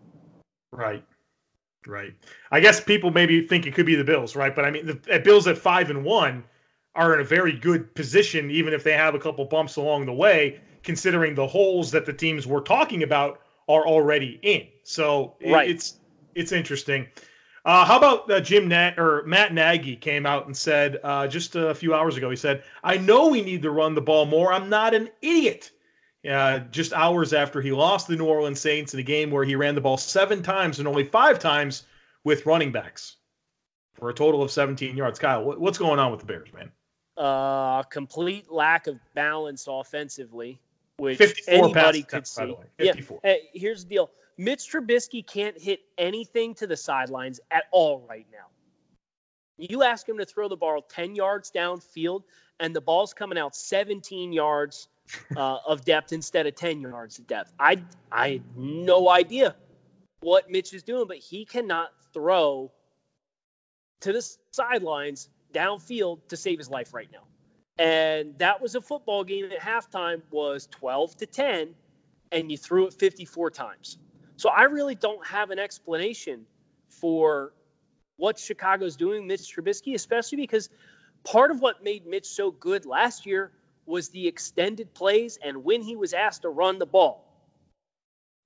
Right. 0.71 1.03
Right. 1.87 2.13
I 2.51 2.59
guess 2.59 2.79
people 2.79 3.11
maybe 3.11 3.45
think 3.45 3.65
it 3.65 3.73
could 3.73 3.87
be 3.87 3.95
the 3.95 4.03
Bills, 4.03 4.35
right? 4.35 4.55
But 4.55 4.65
I 4.65 4.71
mean, 4.71 4.85
the 4.85 5.19
Bills 5.19 5.47
at 5.47 5.57
five 5.57 5.89
and 5.89 6.03
one 6.05 6.43
are 6.95 7.13
in 7.13 7.21
a 7.21 7.23
very 7.23 7.53
good 7.53 7.93
position, 7.95 8.51
even 8.51 8.73
if 8.73 8.83
they 8.83 8.93
have 8.93 9.15
a 9.15 9.19
couple 9.19 9.43
bumps 9.45 9.77
along 9.77 10.05
the 10.05 10.13
way, 10.13 10.59
considering 10.83 11.33
the 11.33 11.47
holes 11.47 11.89
that 11.91 12.05
the 12.05 12.13
teams 12.13 12.45
we're 12.45 12.61
talking 12.61 13.03
about 13.03 13.41
are 13.67 13.87
already 13.87 14.39
in. 14.43 14.67
So 14.83 15.35
right. 15.45 15.69
it's 15.69 15.97
it's 16.35 16.51
interesting. 16.51 17.07
Uh, 17.63 17.85
how 17.85 17.97
about 17.97 18.29
uh, 18.31 18.39
Jim 18.39 18.67
Nat 18.67 18.97
or 18.97 19.23
Matt 19.23 19.53
Nagy 19.53 19.95
came 19.95 20.25
out 20.25 20.47
and 20.47 20.57
said 20.57 20.99
uh, 21.03 21.27
just 21.27 21.55
a 21.55 21.75
few 21.75 21.93
hours 21.93 22.17
ago? 22.17 22.29
He 22.29 22.35
said, 22.35 22.63
"I 22.83 22.97
know 22.97 23.27
we 23.27 23.41
need 23.41 23.61
to 23.61 23.71
run 23.71 23.93
the 23.93 24.01
ball 24.01 24.25
more. 24.25 24.51
I'm 24.51 24.69
not 24.69 24.93
an 24.93 25.09
idiot." 25.21 25.71
Uh, 26.27 26.59
just 26.71 26.93
hours 26.93 27.33
after 27.33 27.61
he 27.61 27.71
lost 27.71 28.07
the 28.07 28.15
New 28.15 28.25
Orleans 28.25 28.59
Saints 28.59 28.93
in 28.93 28.99
a 28.99 29.03
game 29.03 29.31
where 29.31 29.43
he 29.43 29.55
ran 29.55 29.73
the 29.73 29.81
ball 29.81 29.97
seven 29.97 30.43
times 30.43 30.79
and 30.79 30.87
only 30.87 31.03
five 31.03 31.39
times 31.39 31.83
with 32.23 32.45
running 32.45 32.71
backs 32.71 33.17
for 33.93 34.09
a 34.09 34.13
total 34.13 34.43
of 34.43 34.51
17 34.51 34.95
yards. 34.95 35.17
Kyle, 35.17 35.43
what's 35.43 35.79
going 35.79 35.99
on 35.99 36.11
with 36.11 36.19
the 36.19 36.25
Bears, 36.25 36.53
man? 36.53 36.71
Uh, 37.17 37.83
complete 37.83 38.51
lack 38.51 38.87
of 38.87 38.99
balance 39.15 39.65
offensively, 39.67 40.59
which 40.97 41.19
anybody 41.47 42.03
could 42.03 42.25
see. 42.25 42.55
Yeah. 42.79 42.93
Hey, 43.23 43.49
here's 43.53 43.83
the 43.83 43.89
deal: 43.89 44.11
Mitch 44.37 44.71
Trubisky 44.71 45.25
can't 45.25 45.59
hit 45.59 45.81
anything 45.97 46.53
to 46.55 46.67
the 46.67 46.77
sidelines 46.77 47.39
at 47.51 47.65
all 47.71 48.05
right 48.09 48.25
now. 48.31 48.47
You 49.57 49.83
ask 49.83 50.07
him 50.07 50.17
to 50.17 50.25
throw 50.25 50.47
the 50.47 50.57
ball 50.57 50.81
10 50.81 51.15
yards 51.15 51.51
downfield, 51.51 52.23
and 52.59 52.75
the 52.75 52.81
ball's 52.81 53.13
coming 53.13 53.37
out 53.37 53.55
17 53.55 54.33
yards 54.33 54.87
uh, 55.35 55.57
of 55.67 55.85
depth 55.85 56.13
instead 56.13 56.47
of 56.47 56.55
10 56.55 56.81
yards 56.81 57.19
of 57.19 57.27
depth. 57.27 57.53
I 57.59 57.83
I 58.11 58.29
had 58.29 58.43
no 58.55 59.09
idea 59.09 59.55
what 60.21 60.49
Mitch 60.49 60.73
is 60.73 60.83
doing, 60.83 61.07
but 61.07 61.17
he 61.17 61.45
cannot 61.45 61.91
throw 62.13 62.71
to 64.01 64.13
the 64.13 64.27
sidelines 64.51 65.29
downfield 65.53 66.27
to 66.27 66.37
save 66.37 66.57
his 66.57 66.69
life 66.69 66.93
right 66.93 67.09
now. 67.11 67.23
And 67.77 68.37
that 68.37 68.61
was 68.61 68.75
a 68.75 68.81
football 68.81 69.23
game 69.23 69.45
at 69.45 69.59
halftime 69.59 70.21
was 70.31 70.67
12 70.67 71.17
to 71.17 71.25
10 71.25 71.73
and 72.31 72.51
you 72.51 72.57
threw 72.57 72.87
it 72.87 72.93
54 72.93 73.49
times. 73.51 73.97
So 74.41 74.49
I 74.49 74.63
really 74.63 74.95
don't 74.95 75.23
have 75.23 75.51
an 75.51 75.59
explanation 75.59 76.47
for 76.89 77.53
what 78.17 78.39
Chicago's 78.39 78.95
doing 78.95 79.27
Mitch 79.27 79.55
Trubisky, 79.55 79.93
especially 79.93 80.37
because 80.37 80.71
part 81.23 81.51
of 81.51 81.61
what 81.61 81.83
made 81.83 82.07
Mitch 82.07 82.25
so 82.25 82.49
good 82.49 82.87
last 82.87 83.23
year 83.23 83.51
was 83.85 84.09
the 84.09 84.27
extended 84.27 84.91
plays 84.95 85.37
and 85.43 85.63
when 85.63 85.83
he 85.83 85.95
was 85.95 86.15
asked 86.15 86.41
to 86.41 86.49
run 86.49 86.79
the 86.79 86.87
ball. 86.87 87.23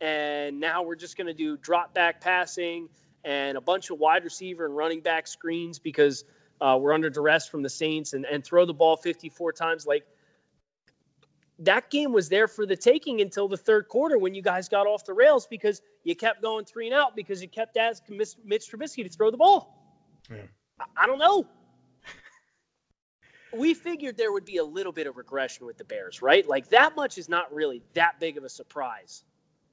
And 0.01 0.60
now 0.60 0.84
we're 0.84 0.97
just 0.97 1.15
going 1.15 1.27
to 1.27 1.34
do 1.34 1.55
drop 1.55 1.93
back 1.93 2.19
passing 2.19 2.89
and 3.23 3.58
a 3.58 3.62
bunch 3.62 3.89
of 3.89 3.97
wide 3.97 4.25
receiver 4.25 4.65
and 4.65 4.75
running 4.75 4.99
back 4.99 5.27
screens 5.27 5.79
because 5.79 6.25
uh, 6.60 6.77
we're 6.77 6.91
under 6.91 7.10
duress 7.10 7.47
from 7.47 7.63
the 7.63 7.69
Saints 7.69 8.12
and, 8.12 8.25
and 8.25 8.43
throw 8.43 8.65
the 8.65 8.73
ball 8.73 8.97
54 8.97 9.53
times. 9.53 9.88
Like 9.88 10.05
that 11.59 11.89
game 11.89 12.11
was 12.11 12.27
there 12.29 12.47
for 12.47 12.65
the 12.65 12.75
taking 12.75 13.21
until 13.21 13.47
the 13.47 13.57
third 13.57 13.87
quarter 13.87 14.17
when 14.17 14.35
you 14.35 14.41
guys 14.41 14.67
got 14.67 14.87
off 14.87 15.05
the 15.05 15.13
rails 15.13 15.47
because 15.47 15.81
you 16.03 16.15
kept 16.15 16.41
going 16.41 16.65
three 16.65 16.87
and 16.87 16.93
out 16.93 17.15
because 17.15 17.41
you 17.41 17.47
kept 17.47 17.77
asking 17.77 18.17
Mitch 18.17 18.69
Trubisky 18.69 19.03
to 19.03 19.09
throw 19.09 19.31
the 19.31 19.37
ball. 19.37 20.21
Yeah. 20.29 20.37
I, 20.79 21.03
I 21.03 21.07
don't 21.07 21.19
know 21.19 21.47
we 23.53 23.73
figured 23.73 24.17
there 24.17 24.31
would 24.31 24.45
be 24.45 24.57
a 24.57 24.63
little 24.63 24.91
bit 24.91 25.07
of 25.07 25.17
regression 25.17 25.65
with 25.65 25.77
the 25.77 25.83
Bears, 25.83 26.21
right? 26.21 26.47
Like 26.47 26.69
that 26.69 26.95
much 26.95 27.17
is 27.17 27.29
not 27.29 27.53
really 27.53 27.81
that 27.93 28.19
big 28.19 28.37
of 28.37 28.43
a 28.43 28.49
surprise 28.49 29.23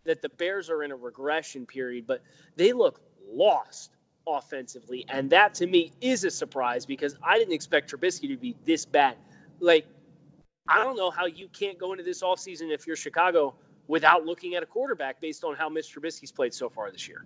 that 0.05 0.23
the 0.23 0.29
Bears 0.29 0.71
are 0.71 0.83
in 0.83 0.93
a 0.93 0.97
regression 0.97 1.67
period, 1.67 2.07
but 2.07 2.23
they 2.57 2.73
look 2.73 3.01
lost 3.29 3.97
offensively. 4.27 5.05
And 5.09 5.31
that 5.31 5.55
to 5.55 5.67
me 5.67 5.93
is 6.01 6.25
a 6.25 6.31
surprise 6.31 6.87
because 6.87 7.17
I 7.23 7.39
didn't 7.39 7.55
expect 7.55 7.93
Trubisky 7.93 8.29
to 8.29 8.37
be 8.37 8.57
this 8.65 8.85
bad. 8.85 9.17
Like, 9.61 9.87
I 10.69 10.83
don't 10.83 10.97
know 10.97 11.11
how 11.11 11.27
you 11.27 11.49
can't 11.49 11.79
go 11.79 11.93
into 11.93 12.05
this 12.05 12.23
offseason 12.23 12.73
if 12.73 12.87
you're 12.87 12.97
Chicago 12.97 13.55
without 13.89 14.25
looking 14.25 14.55
at 14.55 14.63
a 14.63 14.67
quarterback 14.67 15.21
based 15.21 15.45
on 15.45 15.55
how 15.55 15.69
Mitch 15.69 15.95
Trubisky's 15.95 16.33
played 16.33 16.55
so 16.55 16.69
far 16.69 16.91
this 16.91 17.09
year. 17.09 17.25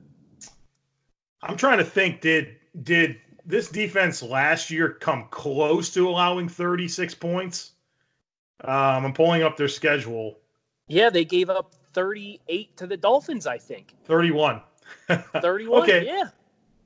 I'm 1.42 1.56
trying 1.56 1.78
to 1.78 1.84
think 1.84 2.20
did 2.20 2.56
did 2.82 3.18
this 3.44 3.68
defense 3.68 4.22
last 4.22 4.70
year 4.70 4.90
come 5.00 5.26
close 5.30 5.92
to 5.94 6.08
allowing 6.08 6.48
36 6.48 7.14
points. 7.14 7.72
Um, 8.64 9.04
I'm 9.04 9.12
pulling 9.12 9.42
up 9.42 9.56
their 9.56 9.68
schedule. 9.68 10.38
Yeah, 10.88 11.10
they 11.10 11.24
gave 11.24 11.50
up 11.50 11.74
38 11.92 12.76
to 12.76 12.86
the 12.86 12.96
Dolphins, 12.96 13.46
I 13.46 13.58
think. 13.58 13.94
31. 14.04 14.60
31? 15.08 15.82
okay. 15.82 16.06
Yeah. 16.06 16.24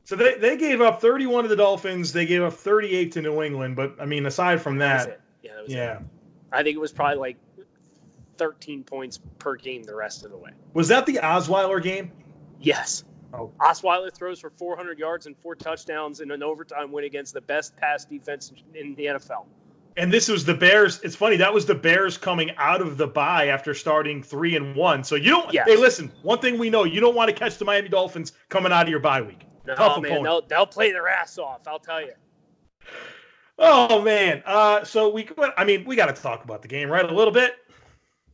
So 0.05 0.17
they, 0.17 0.35
they 0.39 0.57
gave 0.57 0.81
up 0.81 1.01
31 1.01 1.45
to 1.45 1.49
the 1.49 1.57
Dolphins. 1.57 2.13
They 2.13 2.27
gave 2.27 2.43
up 2.43 2.53
38 2.53 3.13
to 3.13 3.23
New 3.23 3.43
England. 3.43 3.77
But, 3.77 3.95
I 4.01 4.05
mean, 4.05 4.27
aside 4.27 4.61
from 4.61 4.79
that, 4.79 5.07
that 5.07 5.21
yeah, 5.43 5.51
that 5.55 5.69
yeah. 5.69 5.97
It. 5.99 6.03
I 6.53 6.63
think 6.63 6.77
it 6.77 6.81
was 6.81 6.93
probably 6.93 7.19
like 7.19 7.37
13 8.37 8.85
points 8.85 9.21
per 9.39 9.57
game 9.57 9.83
the 9.83 9.95
rest 9.95 10.25
of 10.25 10.31
the 10.31 10.37
way. 10.37 10.51
Was 10.75 10.89
that 10.89 11.07
the 11.07 11.17
Osweiler 11.17 11.83
game? 11.83 12.11
Yes. 12.61 13.05
Oh. 13.33 13.53
Osweiler 13.61 14.13
throws 14.13 14.41
for 14.41 14.51
400 14.51 14.99
yards 14.99 15.27
and 15.27 15.37
four 15.39 15.55
touchdowns 15.55 16.21
in 16.21 16.31
an 16.31 16.43
overtime 16.43 16.91
win 16.91 17.05
against 17.05 17.35
the 17.35 17.41
best 17.41 17.77
pass 17.77 18.05
defense 18.05 18.53
in 18.75 18.95
the 18.95 19.07
NFL. 19.07 19.47
And 19.97 20.13
this 20.13 20.29
was 20.29 20.45
the 20.45 20.55
Bears. 20.55 21.01
It's 21.03 21.17
funny 21.17 21.37
that 21.37 21.53
was 21.53 21.67
the 21.67 21.75
Bears 21.75 22.17
coming 22.17 22.53
out 22.57 22.81
of 22.81 22.97
the 22.97 23.07
bye 23.07 23.49
after 23.49 23.75
starting 23.75 24.23
three 24.23 24.57
and 24.57 24.75
one. 24.75 25.05
So 25.05 25.17
you 25.17 25.31
don't. 25.31 25.53
Yes. 25.53 25.69
Hey, 25.69 25.77
listen. 25.77 26.13
One 26.23 26.39
thing 26.39 26.59
we 26.59 26.71
know: 26.71 26.85
you 26.85 27.01
don't 27.01 27.15
want 27.15 27.29
to 27.29 27.35
catch 27.35 27.59
the 27.59 27.65
Miami 27.65 27.89
Dolphins 27.89 28.33
coming 28.49 28.73
out 28.73 28.85
of 28.85 28.89
your 28.89 29.01
bye 29.01 29.21
week. 29.21 29.47
No, 29.67 29.75
Tough 29.75 30.01
man, 30.01 30.23
they'll, 30.23 30.43
they'll 30.43 30.67
play 30.67 30.93
their 30.93 31.09
ass 31.09 31.39
off. 31.39 31.67
I'll 31.67 31.79
tell 31.79 32.01
you. 32.01 32.13
Oh 33.61 34.03
man. 34.03 34.43
Uh, 34.45 34.83
so 34.85 35.09
we. 35.09 35.29
I 35.57 35.65
mean, 35.65 35.85
we 35.85 35.95
got 35.95 36.15
to 36.15 36.21
talk 36.21 36.43
about 36.43 36.63
the 36.63 36.69
game, 36.69 36.89
right? 36.89 37.05
A 37.05 37.15
little 37.15 37.33
bit. 37.33 37.59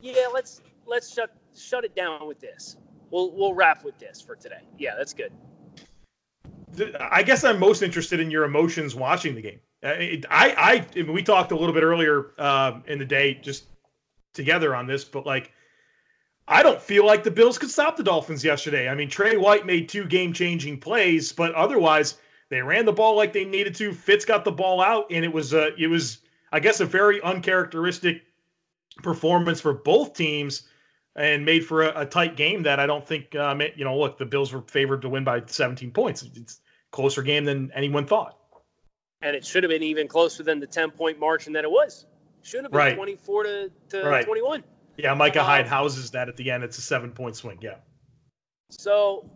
Yeah. 0.01 0.27
Let's 0.33 0.62
let's 0.87 1.12
shut 1.12 1.37
shut 1.55 1.85
it 1.85 1.95
down 1.95 2.27
with 2.27 2.41
this 2.41 2.77
we'll 3.11 3.31
we'll 3.33 3.55
wrap 3.55 3.85
with 3.85 3.99
this 3.99 4.21
for 4.21 4.37
today. 4.37 4.62
Yeah, 4.79 4.95
that's 4.97 5.12
good. 5.12 5.33
I 7.01 7.23
guess 7.23 7.45
I'm 7.45 7.59
most 7.59 7.83
interested 7.83 8.21
in 8.21 8.31
your 8.31 8.45
emotions 8.45 8.95
watching 8.95 9.35
the 9.35 9.41
game. 9.41 9.61
I, 9.83 10.21
I, 10.31 10.87
I 10.97 11.03
we 11.03 11.23
talked 11.23 11.53
a 11.53 11.57
little 11.57 11.75
bit 11.75 11.83
earlier 11.83 12.33
um, 12.39 12.83
in 12.87 12.99
the 12.99 13.05
day 13.05 13.35
just 13.35 13.67
together 14.35 14.75
on 14.75 14.87
this, 14.87 15.05
but 15.05 15.25
like, 15.25 15.53
I 16.49 16.62
don't 16.62 16.81
feel 16.81 17.07
like 17.07 17.25
the 17.25 17.31
Bills 17.31 17.57
could 17.57 17.71
stop 17.71 17.97
the 17.97 18.03
Dolphins 18.03 18.45
yesterday. 18.45 18.89
I 18.89 18.95
mean, 18.95 19.09
Trey 19.09 19.37
White 19.37 19.65
made 19.65 19.89
two 19.89 20.05
game 20.05 20.33
changing 20.33 20.79
plays, 20.79 21.33
but 21.33 21.55
otherwise, 21.55 22.17
They 22.49 22.63
ran 22.63 22.85
the 22.85 22.93
ball 22.93 23.17
like 23.17 23.33
they 23.33 23.45
needed 23.45 23.75
to. 23.77 23.93
Fitz 23.93 24.25
got 24.25 24.45
the 24.45 24.53
ball 24.53 24.81
out, 24.81 25.07
and 25.11 25.25
it 25.25 25.33
was 25.33 25.53
uh, 25.53 25.71
it 25.79 25.89
was 25.89 26.19
I 26.53 26.61
guess 26.61 26.81
a 26.81 26.87
very 26.87 27.21
uncharacteristic 27.23 28.23
performance 29.03 29.61
for 29.61 29.73
both 29.73 30.15
teams, 30.15 30.69
and 31.17 31.45
made 31.45 31.65
for 31.65 31.83
a, 31.83 32.03
a 32.03 32.07
tight 32.07 32.37
game 32.37 32.63
that 32.63 32.79
I 32.79 32.87
don't 32.87 33.07
think 33.07 33.35
um, 33.35 33.61
it, 33.61 33.75
you 33.77 33.85
know. 33.85 33.99
Look, 33.99 34.19
the 34.19 34.27
Bills 34.27 34.53
were 34.53 34.63
favored 34.63 35.03
to 35.03 35.09
win 35.09 35.25
by 35.25 35.43
17 35.45 35.91
points. 35.91 36.23
It's 36.35 36.61
closer 36.93 37.23
game 37.23 37.45
than 37.45 37.71
anyone 37.75 38.07
thought. 38.07 38.39
And 39.23 39.35
it 39.35 39.45
should 39.45 39.63
have 39.63 39.71
been 39.71 39.83
even 39.83 40.09
closer 40.09 40.43
than 40.43 40.61
the 40.61 40.67
10 40.67 40.91
point 40.93 41.19
margin 41.19 41.53
that 41.55 41.65
it 41.65 41.71
was. 41.71 42.07
Should 42.43 42.65
have 42.65 42.71
been 42.71 42.79
right. 42.79 42.97
24 42.97 43.43
to, 43.43 43.71
to 43.91 44.03
right. 44.05 44.25
21. 44.25 44.63
Yeah, 44.99 45.13
Micah 45.15 45.43
Hyde 45.43 45.67
houses 45.67 46.11
that 46.13 46.29
at 46.29 46.37
the 46.37 46.51
end. 46.51 46.65
It's 46.65 46.79
a 46.79 46.83
seven 46.83 47.11
point 47.11 47.37
swing. 47.37 47.59
Yeah. 47.61 47.77
So 48.71 49.29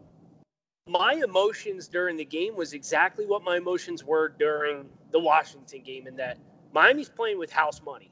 my 0.90 1.20
emotions 1.22 1.86
during 1.86 2.16
the 2.16 2.24
game 2.24 2.56
was 2.56 2.72
exactly 2.72 3.24
what 3.24 3.44
my 3.44 3.56
emotions 3.56 4.02
were 4.02 4.28
during 4.28 4.86
the 5.12 5.20
Washington 5.20 5.82
game 5.82 6.08
in 6.08 6.16
that 6.16 6.36
Miami's 6.74 7.08
playing 7.08 7.38
with 7.38 7.50
house 7.52 7.80
money. 7.82 8.10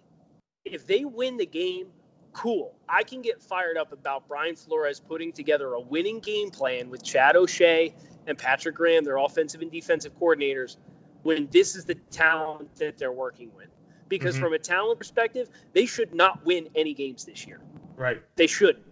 If 0.65 0.87
they 0.87 1.05
win 1.05 1.37
the 1.37 1.47
game, 1.47 1.89
cool. 2.33 2.77
I 2.89 3.03
can 3.03 3.21
get 3.21 3.43
fired 3.43 3.77
up 3.77 3.93
about 3.93 4.29
Brian 4.29 4.55
Flores 4.55 5.01
putting 5.01 5.33
together 5.33 5.75
a 5.75 5.81
winning 5.81 6.21
game 6.21 6.51
plan 6.51 6.89
with 6.89 7.03
Chad 7.03 7.35
O'Shea 7.35 7.93
and 8.27 8.39
Patrick 8.39 8.77
Graham, 8.77 9.05
their 9.05 9.17
offensive 9.17 9.61
and 9.61 9.73
defensive 9.73 10.17
coordinators, 10.19 10.77
when 11.23 11.49
this 11.51 11.75
is 11.75 11.85
the 11.85 11.97
talent 11.97 12.75
that 12.77 12.97
they're 12.97 13.13
working 13.13 13.51
with. 13.57 13.69
Because 14.09 14.37
mm-hmm. 14.37 14.45
from 14.45 14.53
a 14.53 14.59
talent 14.59 14.99
perspective, 14.99 15.51
they 15.73 15.85
should 15.85 16.15
not 16.15 16.45
win 16.45 16.69
any 16.77 16.95
games 16.95 17.25
this 17.25 17.47
year. 17.47 17.61
Right. 17.97 18.23
They 18.37 18.47
should. 18.47 18.83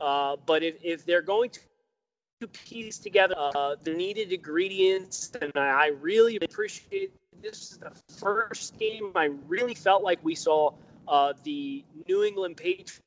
Uh, 0.00 0.36
but 0.46 0.62
if, 0.62 0.76
if 0.82 1.04
they're 1.04 1.22
going 1.22 1.50
to 1.50 1.60
to 2.40 2.48
piece 2.48 2.98
together 2.98 3.34
uh, 3.38 3.76
the 3.82 3.94
needed 3.94 4.32
ingredients, 4.32 5.32
and 5.40 5.52
I 5.56 5.88
really 6.00 6.38
appreciate. 6.42 7.12
This 7.42 7.72
is 7.72 7.78
the 7.78 7.92
first 8.18 8.78
game 8.78 9.12
I 9.14 9.30
really 9.46 9.74
felt 9.74 10.02
like 10.02 10.18
we 10.22 10.34
saw 10.34 10.72
uh, 11.06 11.32
the 11.44 11.84
New 12.08 12.24
England 12.24 12.56
Patriots 12.56 13.02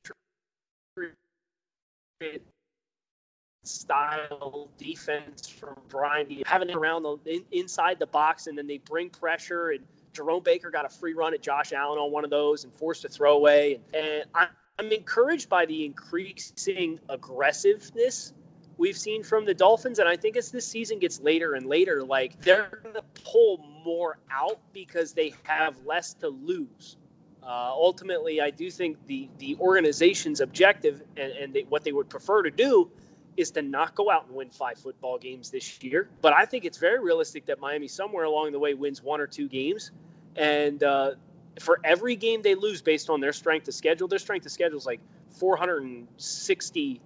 style 3.64 4.68
defense 4.78 5.48
from 5.48 5.76
Brian, 5.88 6.26
having 6.46 6.70
it 6.70 6.76
around 6.76 7.02
the 7.02 7.18
in, 7.26 7.44
inside 7.52 7.98
the 7.98 8.06
box, 8.06 8.46
and 8.46 8.56
then 8.56 8.66
they 8.66 8.78
bring 8.78 9.10
pressure. 9.10 9.70
And 9.70 9.84
Jerome 10.12 10.42
Baker 10.42 10.70
got 10.70 10.84
a 10.84 10.88
free 10.88 11.14
run 11.14 11.34
at 11.34 11.42
Josh 11.42 11.72
Allen 11.72 11.98
on 11.98 12.10
one 12.10 12.24
of 12.24 12.30
those 12.30 12.64
and 12.64 12.72
forced 12.72 13.04
a 13.04 13.08
throwaway. 13.08 13.74
And, 13.94 14.06
and 14.06 14.24
I, 14.34 14.46
I'm 14.78 14.90
encouraged 14.90 15.48
by 15.48 15.66
the 15.66 15.84
increasing 15.84 16.98
aggressiveness 17.08 18.32
we've 18.80 18.96
seen 18.96 19.22
from 19.22 19.44
the 19.44 19.52
Dolphins. 19.52 19.98
And 19.98 20.08
I 20.08 20.16
think 20.16 20.36
as 20.36 20.50
this 20.50 20.66
season 20.66 20.98
gets 20.98 21.20
later 21.20 21.54
and 21.54 21.66
later, 21.66 22.02
like 22.02 22.40
they're 22.40 22.80
going 22.82 22.94
to 22.94 23.04
pull 23.22 23.58
more 23.84 24.18
out 24.32 24.58
because 24.72 25.12
they 25.12 25.34
have 25.44 25.76
less 25.84 26.14
to 26.14 26.28
lose. 26.28 26.96
Uh, 27.42 27.70
ultimately, 27.72 28.40
I 28.40 28.50
do 28.50 28.70
think 28.70 28.96
the 29.06 29.28
the 29.38 29.56
organization's 29.60 30.40
objective 30.40 31.02
and, 31.16 31.32
and 31.32 31.54
they, 31.54 31.62
what 31.68 31.84
they 31.84 31.92
would 31.92 32.08
prefer 32.08 32.42
to 32.42 32.50
do 32.50 32.90
is 33.36 33.50
to 33.52 33.62
not 33.62 33.94
go 33.94 34.10
out 34.10 34.26
and 34.26 34.34
win 34.34 34.50
five 34.50 34.78
football 34.78 35.18
games 35.18 35.50
this 35.50 35.82
year. 35.82 36.08
But 36.20 36.32
I 36.32 36.44
think 36.44 36.64
it's 36.64 36.78
very 36.78 36.98
realistic 36.98 37.46
that 37.46 37.60
Miami 37.60 37.86
somewhere 37.88 38.24
along 38.24 38.52
the 38.52 38.58
way 38.58 38.74
wins 38.74 39.02
one 39.02 39.20
or 39.20 39.26
two 39.26 39.48
games. 39.48 39.92
And 40.36 40.82
uh, 40.82 41.12
for 41.58 41.80
every 41.84 42.16
game 42.16 42.42
they 42.42 42.54
lose 42.54 42.82
based 42.82 43.08
on 43.10 43.20
their 43.20 43.32
strength 43.32 43.68
of 43.68 43.74
schedule, 43.74 44.08
their 44.08 44.18
strength 44.18 44.46
of 44.46 44.52
schedule 44.52 44.78
is 44.78 44.86
like 44.86 45.00
460 45.30 47.00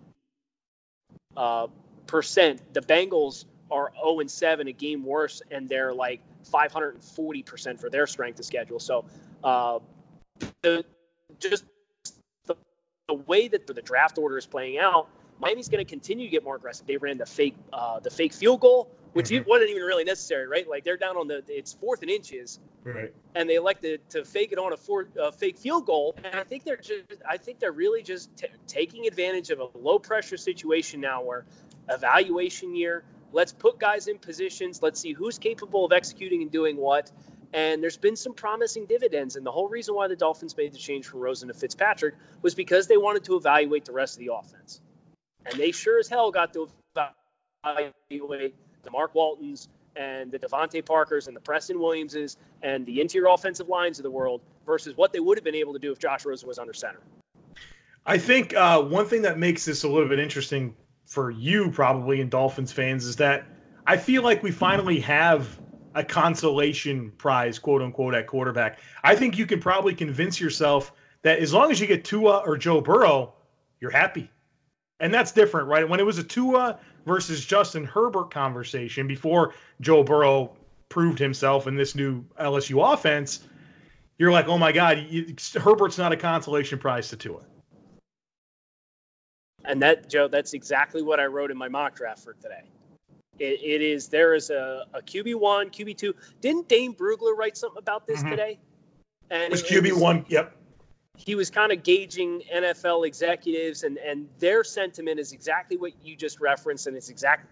uh, 1.37 1.67
percent. 2.07 2.61
The 2.75 2.81
Bengals 2.81 3.45
are 3.71 3.93
0 4.01 4.21
and 4.21 4.31
7, 4.31 4.69
a 4.69 4.73
game 4.73 5.05
worse, 5.05 5.43
and 5.51 5.69
they're 5.69 5.93
like 5.93 6.21
540 6.45 7.43
percent 7.43 7.81
for 7.81 7.91
their 7.91 8.07
strength 8.07 8.39
of 8.39 8.45
schedule. 8.45 8.79
So, 8.79 9.05
uh, 9.43 9.79
the, 10.63 10.85
just 11.39 11.65
the, 12.47 12.57
the 13.09 13.15
way 13.15 13.49
that 13.49 13.67
the 13.67 13.75
draft 13.83 14.19
order 14.19 14.39
is 14.39 14.47
playing 14.47 14.79
out, 14.79 15.09
Miami's 15.41 15.69
going 15.69 15.85
to 15.85 15.91
continue 15.91 16.27
to 16.27 16.31
get 16.31 16.45
more 16.45 16.57
aggressive. 16.57 16.87
They 16.87 16.97
ran 16.97 17.19
the 17.19 17.27
fake 17.27 17.57
uh, 17.73 18.01
the 18.01 18.11
fake 18.11 18.33
field 18.33 18.61
goal, 18.61 18.91
which 19.15 19.31
mm-hmm. 19.31 19.49
wasn't 19.49 19.71
even 19.71 19.83
really 19.83 20.05
necessary, 20.05 20.47
right? 20.47 20.69
Like 20.69 20.85
they're 20.85 20.97
down 20.97 21.17
on 21.17 21.27
the 21.27 21.43
it's 21.49 21.73
fourth 21.73 22.03
and 22.03 22.11
inches, 22.11 22.61
right? 22.83 23.15
And 23.35 23.49
they 23.49 23.55
elected 23.55 24.09
to 24.11 24.25
fake 24.25 24.53
it 24.53 24.59
on 24.59 24.73
a 24.73 24.77
four, 24.77 25.09
uh, 25.21 25.31
fake 25.31 25.57
field 25.57 25.87
goal. 25.87 26.15
And 26.23 26.35
I 26.35 26.43
think 26.43 26.65
they're 26.65 26.77
just 26.77 27.05
I 27.29 27.37
think 27.37 27.61
they're 27.61 27.73
really 27.73 28.03
just 28.03 28.37
t- 28.37 28.49
taking 28.67 29.07
advantage 29.07 29.51
of 29.51 29.61
a 29.61 29.69
low 29.79 29.99
pressure 29.99 30.37
situation 30.37 31.01
now, 31.01 31.23
where 31.23 31.47
evaluation 31.89 32.77
year. 32.77 33.05
Let's 33.33 33.53
put 33.53 33.81
guys 33.81 34.07
in 34.07 34.19
positions. 34.19 34.81
Let's 34.83 35.01
see 35.01 35.13
who's 35.13 35.39
capable 35.39 35.85
of 35.85 35.93
executing 35.93 36.43
and 36.43 36.51
doing 36.51 36.77
what. 36.77 37.11
And 37.53 37.83
there's 37.83 37.97
been 37.97 38.17
some 38.17 38.33
promising 38.33 38.87
dividends. 38.87 39.37
And 39.37 39.47
the 39.47 39.51
whole 39.51 39.69
reason 39.69 39.95
why 39.95 40.07
the 40.09 40.17
Dolphins 40.17 40.57
made 40.57 40.73
the 40.73 40.79
change 40.79 41.07
from 41.07 41.21
Rosen 41.21 41.49
to 41.49 41.55
Fitzpatrick 41.55 42.15
was 42.43 42.55
because 42.55 42.87
they 42.87 42.97
wanted 42.97 43.25
to 43.25 43.37
evaluate 43.37 43.85
the 43.85 43.93
rest 43.93 44.17
of 44.17 44.21
the 44.25 44.33
offense. 44.33 44.81
And 45.47 45.59
they 45.59 45.73
sure 45.73 45.99
as 45.99 46.09
hell 46.09 46.31
got 46.31 46.53
to 46.55 46.69
evaluate 47.65 48.55
the 48.85 48.91
Mark 48.91 49.15
Waltons 49.15 49.69
and 49.97 50.31
the 50.31 50.39
DeVante 50.39 50.85
Parkers 50.85 51.29
and 51.29 51.37
the 51.37 51.41
Preston 51.41 51.79
Williamses 51.79 52.37
and 52.63 52.85
the 52.87 53.01
interior 53.01 53.29
offensive 53.29 53.69
lines 53.69 53.99
of 53.99 54.03
the 54.03 54.11
world 54.11 54.41
versus 54.67 54.97
what 54.97 55.13
they 55.13 55.21
would 55.21 55.39
have 55.39 55.45
been 55.45 55.55
able 55.55 55.73
to 55.73 55.79
do 55.79 55.93
if 55.93 55.99
Josh 55.99 56.25
Rosen 56.25 56.49
was 56.49 56.59
under 56.59 56.73
center. 56.73 57.01
I 58.07 58.19
think 58.19 58.55
uh, 58.55 58.83
one 58.83 59.07
thing 59.07 59.23
that 59.23 59.39
makes 59.39 59.65
this 59.65 59.85
a 59.85 59.89
little 59.89 60.09
bit 60.09 60.19
interesting 60.19 60.75
for 61.07 61.31
you, 61.31 61.71
probably, 61.71 62.21
and 62.21 62.31
Dolphins 62.31 62.73
fans, 62.73 63.07
is 63.07 63.17
that 63.17 63.47
I 63.87 63.97
feel 63.97 64.23
like 64.23 64.43
we 64.43 64.51
finally 64.51 65.01
have 65.01 65.61
a 65.95 66.03
consolation 66.03 67.13
prize, 67.13 67.59
quote 67.59 67.81
unquote, 67.81 68.15
at 68.15 68.27
quarterback. 68.27 68.81
I 69.05 69.15
think 69.15 69.39
you 69.39 69.47
can 69.47 69.61
probably 69.61 69.95
convince 69.95 70.41
yourself 70.41 70.93
that 71.23 71.39
as 71.39 71.53
long 71.53 71.71
as 71.71 71.81
you 71.81 71.87
get 71.87 72.05
Tua 72.05 72.39
or 72.39 72.57
Joe 72.57 72.81
Burrow, 72.81 73.33
you're 73.81 73.91
happy. 73.91 74.31
And 75.01 75.13
that's 75.13 75.33
different, 75.33 75.69
right? 75.69 75.89
When 75.89 76.01
it 76.01 76.07
was 76.07 76.19
a 76.19 76.25
Tua 76.25 76.79
versus 77.05 77.45
Justin 77.45 77.85
Herbert 77.85 78.31
conversation 78.31 79.07
before 79.07 79.55
Joe 79.81 80.03
Burrow 80.03 80.57
proved 80.89 81.19
himself 81.19 81.67
in 81.67 81.77
this 81.77 81.95
new 81.95 82.25
LSU 82.41 82.93
offense, 82.93 83.49
you're 84.19 84.33
like, 84.33 84.49
oh 84.49 84.59
my 84.59 84.73
God, 84.73 85.07
you, 85.09 85.35
Herbert's 85.61 85.99
not 85.99 86.13
a 86.13 86.17
consolation 86.17 86.79
prize 86.79 87.09
to 87.09 87.17
Tua. 87.17 87.41
And 89.65 89.81
that, 89.83 90.09
Joe, 90.09 90.29
that's 90.29 90.53
exactly 90.53 91.03
what 91.03 91.19
I 91.19 91.27
wrote 91.27 91.51
in 91.51 91.57
my 91.57 91.69
mock 91.69 91.97
draft 91.97 92.23
for 92.23 92.35
today. 92.35 92.63
it, 93.39 93.61
it 93.63 93.83
is, 93.83 94.09
there 94.09 94.35
is 94.35 94.51
a, 94.51 94.85
a 94.93 95.01
QB1, 95.01 95.73
QB2. 95.73 96.13
Didn't 96.41 96.69
Dane 96.69 96.95
Brugler 96.95 97.37
write 97.37 97.57
something 97.57 97.79
about 97.79 98.07
this 98.07 98.21
mm-hmm. 98.21 98.31
today? 98.31 98.59
And 99.31 99.45
it 99.45 99.51
was 99.51 99.63
QB1, 99.63 100.27
yep 100.29 100.55
he 101.17 101.35
was 101.35 101.51
kind 101.51 101.73
of 101.73 101.83
gauging 101.83 102.43
NFL 102.53 103.07
executives, 103.07 103.85
and 103.85 103.99
and 103.99 104.29
their 104.39 104.65
sentiment 104.65 105.21
is 105.21 105.33
exactly 105.33 105.77
what 105.77 105.93
you 106.03 106.17
just 106.17 106.41
referenced, 106.41 106.87
and 106.87 106.97
it's 106.97 107.09
exactly 107.09 107.49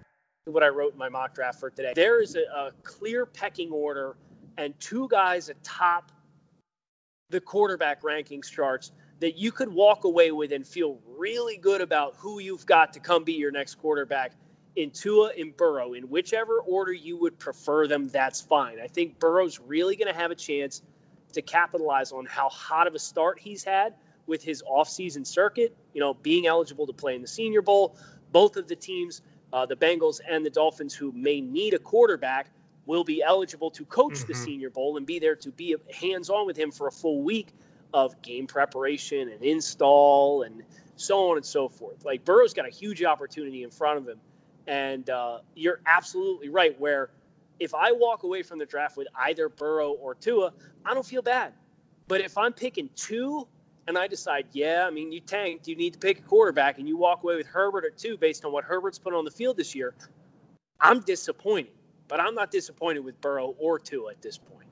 what 0.46 0.62
I 0.62 0.68
wrote 0.68 0.92
in 0.92 0.98
my 0.98 1.08
mock 1.08 1.34
draft 1.34 1.60
for 1.60 1.70
today. 1.70 1.92
There 1.94 2.20
is 2.20 2.34
a, 2.34 2.40
a 2.40 2.72
clear 2.82 3.26
pecking 3.26 3.70
order, 3.70 4.16
and 4.58 4.78
two 4.80 5.08
guys 5.08 5.48
atop 5.48 6.10
the 7.30 7.40
quarterback 7.40 8.02
rankings 8.02 8.50
charts 8.50 8.92
that 9.20 9.38
you 9.38 9.52
could 9.52 9.68
walk 9.68 10.04
away 10.04 10.32
with 10.32 10.52
and 10.52 10.66
feel 10.66 10.98
really 11.16 11.56
good 11.56 11.80
about 11.80 12.14
who 12.16 12.40
you've 12.40 12.66
got 12.66 12.92
to 12.92 13.00
come 13.00 13.22
be 13.22 13.32
your 13.32 13.52
next 13.52 13.76
quarterback 13.76 14.32
in 14.74 14.90
Tua 14.90 15.30
and 15.38 15.56
Burrow. 15.56 15.92
In 15.92 16.08
whichever 16.08 16.58
order 16.60 16.92
you 16.92 17.16
would 17.16 17.38
prefer 17.38 17.86
them, 17.86 18.08
that's 18.08 18.40
fine. 18.40 18.80
I 18.80 18.88
think 18.88 19.20
Burrow's 19.20 19.60
really 19.60 19.96
going 19.96 20.12
to 20.12 20.18
have 20.18 20.32
a 20.32 20.34
chance 20.34 20.82
to 21.32 21.42
capitalize 21.42 22.12
on 22.12 22.26
how 22.26 22.48
hot 22.48 22.86
of 22.86 22.94
a 22.94 22.98
start 22.98 23.38
he's 23.38 23.64
had 23.64 23.94
with 24.26 24.42
his 24.42 24.62
offseason 24.70 25.26
circuit, 25.26 25.76
you 25.94 26.00
know, 26.00 26.14
being 26.14 26.46
eligible 26.46 26.86
to 26.86 26.92
play 26.92 27.14
in 27.14 27.22
the 27.22 27.28
Senior 27.28 27.62
Bowl. 27.62 27.96
Both 28.30 28.56
of 28.56 28.68
the 28.68 28.76
teams, 28.76 29.22
uh, 29.52 29.66
the 29.66 29.76
Bengals 29.76 30.20
and 30.28 30.44
the 30.44 30.50
Dolphins, 30.50 30.94
who 30.94 31.12
may 31.12 31.40
need 31.40 31.74
a 31.74 31.78
quarterback, 31.78 32.50
will 32.86 33.04
be 33.04 33.22
eligible 33.22 33.70
to 33.70 33.84
coach 33.84 34.14
mm-hmm. 34.14 34.32
the 34.32 34.34
Senior 34.34 34.70
Bowl 34.70 34.96
and 34.96 35.06
be 35.06 35.18
there 35.18 35.36
to 35.36 35.50
be 35.50 35.76
hands 35.92 36.30
on 36.30 36.46
with 36.46 36.56
him 36.56 36.70
for 36.70 36.88
a 36.88 36.92
full 36.92 37.22
week 37.22 37.48
of 37.94 38.20
game 38.22 38.46
preparation 38.46 39.28
and 39.28 39.42
install 39.42 40.42
and 40.42 40.62
so 40.96 41.30
on 41.30 41.36
and 41.36 41.44
so 41.44 41.68
forth. 41.68 42.04
Like 42.04 42.24
Burrow's 42.24 42.54
got 42.54 42.66
a 42.66 42.70
huge 42.70 43.02
opportunity 43.02 43.64
in 43.64 43.70
front 43.70 43.98
of 43.98 44.08
him. 44.08 44.18
And 44.66 45.10
uh, 45.10 45.40
you're 45.54 45.80
absolutely 45.86 46.48
right, 46.48 46.78
where 46.80 47.10
if 47.62 47.74
I 47.74 47.92
walk 47.92 48.24
away 48.24 48.42
from 48.42 48.58
the 48.58 48.66
draft 48.66 48.96
with 48.96 49.06
either 49.20 49.48
Burrow 49.48 49.92
or 49.92 50.14
Tua, 50.14 50.52
I 50.84 50.94
don't 50.94 51.06
feel 51.06 51.22
bad. 51.22 51.52
But 52.08 52.20
if 52.20 52.36
I'm 52.36 52.52
picking 52.52 52.90
two 52.96 53.46
and 53.86 53.96
I 53.96 54.08
decide, 54.08 54.46
yeah, 54.52 54.84
I 54.86 54.90
mean, 54.90 55.12
you 55.12 55.20
tanked, 55.20 55.68
you 55.68 55.76
need 55.76 55.92
to 55.92 55.98
pick 55.98 56.18
a 56.18 56.22
quarterback, 56.22 56.78
and 56.78 56.88
you 56.88 56.96
walk 56.96 57.22
away 57.22 57.36
with 57.36 57.46
Herbert 57.46 57.84
or 57.84 57.90
two 57.90 58.16
based 58.16 58.44
on 58.44 58.52
what 58.52 58.64
Herbert's 58.64 58.98
put 58.98 59.14
on 59.14 59.24
the 59.24 59.30
field 59.30 59.56
this 59.56 59.74
year, 59.74 59.94
I'm 60.80 61.00
disappointed. 61.00 61.72
But 62.08 62.20
I'm 62.20 62.34
not 62.34 62.50
disappointed 62.50 63.00
with 63.00 63.20
Burrow 63.20 63.54
or 63.58 63.78
Tua 63.78 64.10
at 64.10 64.20
this 64.20 64.36
point. 64.36 64.68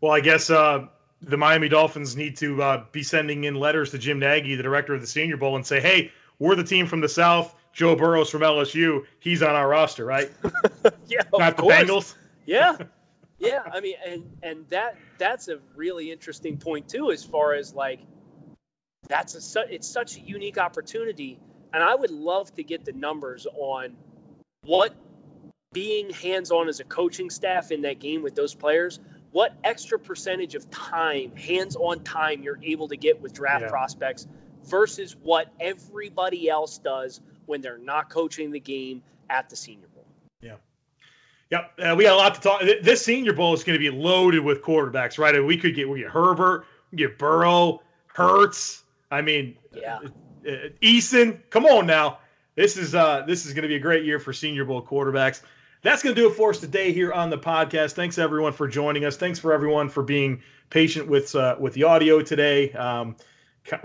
Well, 0.00 0.12
I 0.12 0.20
guess 0.20 0.48
uh, 0.48 0.86
the 1.20 1.36
Miami 1.36 1.68
Dolphins 1.68 2.16
need 2.16 2.36
to 2.38 2.62
uh, 2.62 2.84
be 2.92 3.02
sending 3.02 3.44
in 3.44 3.56
letters 3.56 3.90
to 3.90 3.98
Jim 3.98 4.18
Nagy, 4.18 4.54
the 4.54 4.62
director 4.62 4.94
of 4.94 5.00
the 5.00 5.06
Senior 5.06 5.36
Bowl, 5.36 5.56
and 5.56 5.66
say, 5.66 5.80
hey, 5.80 6.12
we're 6.38 6.54
the 6.54 6.64
team 6.64 6.86
from 6.86 7.00
the 7.00 7.08
South. 7.08 7.54
Joe 7.72 7.96
Burrows 7.96 8.30
from 8.30 8.42
LSU, 8.42 9.04
he's 9.18 9.42
on 9.42 9.54
our 9.54 9.68
roster, 9.68 10.04
right? 10.04 10.30
yeah, 11.06 11.22
not 11.32 11.56
the 11.56 11.62
course. 11.62 11.74
Bengals. 11.74 12.14
Yeah, 12.46 12.76
yeah. 13.38 13.62
I 13.72 13.80
mean, 13.80 13.96
and 14.06 14.24
and 14.42 14.68
that 14.68 14.96
that's 15.18 15.48
a 15.48 15.58
really 15.74 16.10
interesting 16.10 16.56
point 16.56 16.88
too, 16.88 17.10
as 17.10 17.24
far 17.24 17.54
as 17.54 17.74
like 17.74 18.00
that's 19.08 19.56
a 19.56 19.64
it's 19.72 19.88
such 19.88 20.16
a 20.16 20.20
unique 20.20 20.58
opportunity, 20.58 21.38
and 21.72 21.82
I 21.82 21.94
would 21.94 22.10
love 22.10 22.54
to 22.54 22.62
get 22.62 22.84
the 22.84 22.92
numbers 22.92 23.46
on 23.54 23.96
what 24.64 24.94
being 25.72 26.10
hands-on 26.10 26.68
as 26.68 26.80
a 26.80 26.84
coaching 26.84 27.30
staff 27.30 27.72
in 27.72 27.80
that 27.80 27.98
game 27.98 28.22
with 28.22 28.34
those 28.34 28.54
players 28.54 29.00
what 29.32 29.54
extra 29.64 29.98
percentage 29.98 30.54
of 30.54 30.70
time 30.70 31.34
hands-on 31.36 32.00
time 32.04 32.42
you're 32.42 32.60
able 32.62 32.86
to 32.86 32.96
get 32.96 33.20
with 33.20 33.32
draft 33.32 33.62
yeah. 33.62 33.68
prospects 33.68 34.28
versus 34.64 35.16
what 35.22 35.52
everybody 35.58 36.48
else 36.48 36.78
does 36.78 37.20
when 37.52 37.60
they're 37.60 37.78
not 37.78 38.10
coaching 38.10 38.50
the 38.50 38.58
game 38.58 39.02
at 39.30 39.48
the 39.48 39.54
senior 39.54 39.86
bowl 39.94 40.06
yeah 40.40 40.56
Yep, 41.50 41.72
uh, 41.80 41.94
we 41.94 42.04
got 42.04 42.14
a 42.14 42.16
lot 42.16 42.34
to 42.34 42.40
talk. 42.40 42.62
This 42.82 43.04
Senior 43.04 43.34
Bowl 43.34 43.52
is 43.52 43.62
going 43.62 43.74
to 43.74 43.78
be 43.78 43.90
loaded 43.90 44.40
with 44.40 44.62
quarterbacks, 44.62 45.18
right? 45.18 45.38
We 45.38 45.58
could 45.58 45.74
get 45.74 45.86
we 45.86 45.98
get 45.98 46.08
Herbert, 46.08 46.64
we 46.90 46.96
get 46.96 47.18
Burrow, 47.18 47.82
Hurts. 48.06 48.84
I 49.10 49.20
mean, 49.20 49.58
yeah, 49.74 49.98
uh, 49.98 50.50
uh, 50.50 50.68
Eason. 50.80 51.38
Come 51.50 51.66
on 51.66 51.86
now, 51.86 52.20
this 52.54 52.76
is 52.76 52.94
uh 52.94 53.22
this 53.26 53.46
is 53.46 53.52
going 53.52 53.62
to 53.62 53.68
be 53.68 53.76
a 53.76 53.80
great 53.80 54.04
year 54.04 54.18
for 54.18 54.32
Senior 54.32 54.64
Bowl 54.64 54.82
quarterbacks. 54.82 55.42
That's 55.82 56.02
going 56.02 56.14
to 56.14 56.20
do 56.20 56.28
it 56.28 56.34
for 56.34 56.50
us 56.50 56.58
today 56.58 56.92
here 56.92 57.12
on 57.12 57.28
the 57.28 57.38
podcast. 57.38 57.92
Thanks 57.92 58.16
everyone 58.16 58.52
for 58.52 58.68
joining 58.68 59.04
us. 59.04 59.16
Thanks 59.16 59.38
for 59.38 59.52
everyone 59.52 59.88
for 59.88 60.02
being 60.02 60.40
patient 60.70 61.08
with 61.08 61.34
uh, 61.34 61.56
with 61.58 61.74
the 61.74 61.82
audio 61.82 62.22
today. 62.22 62.72
Um, 62.72 63.16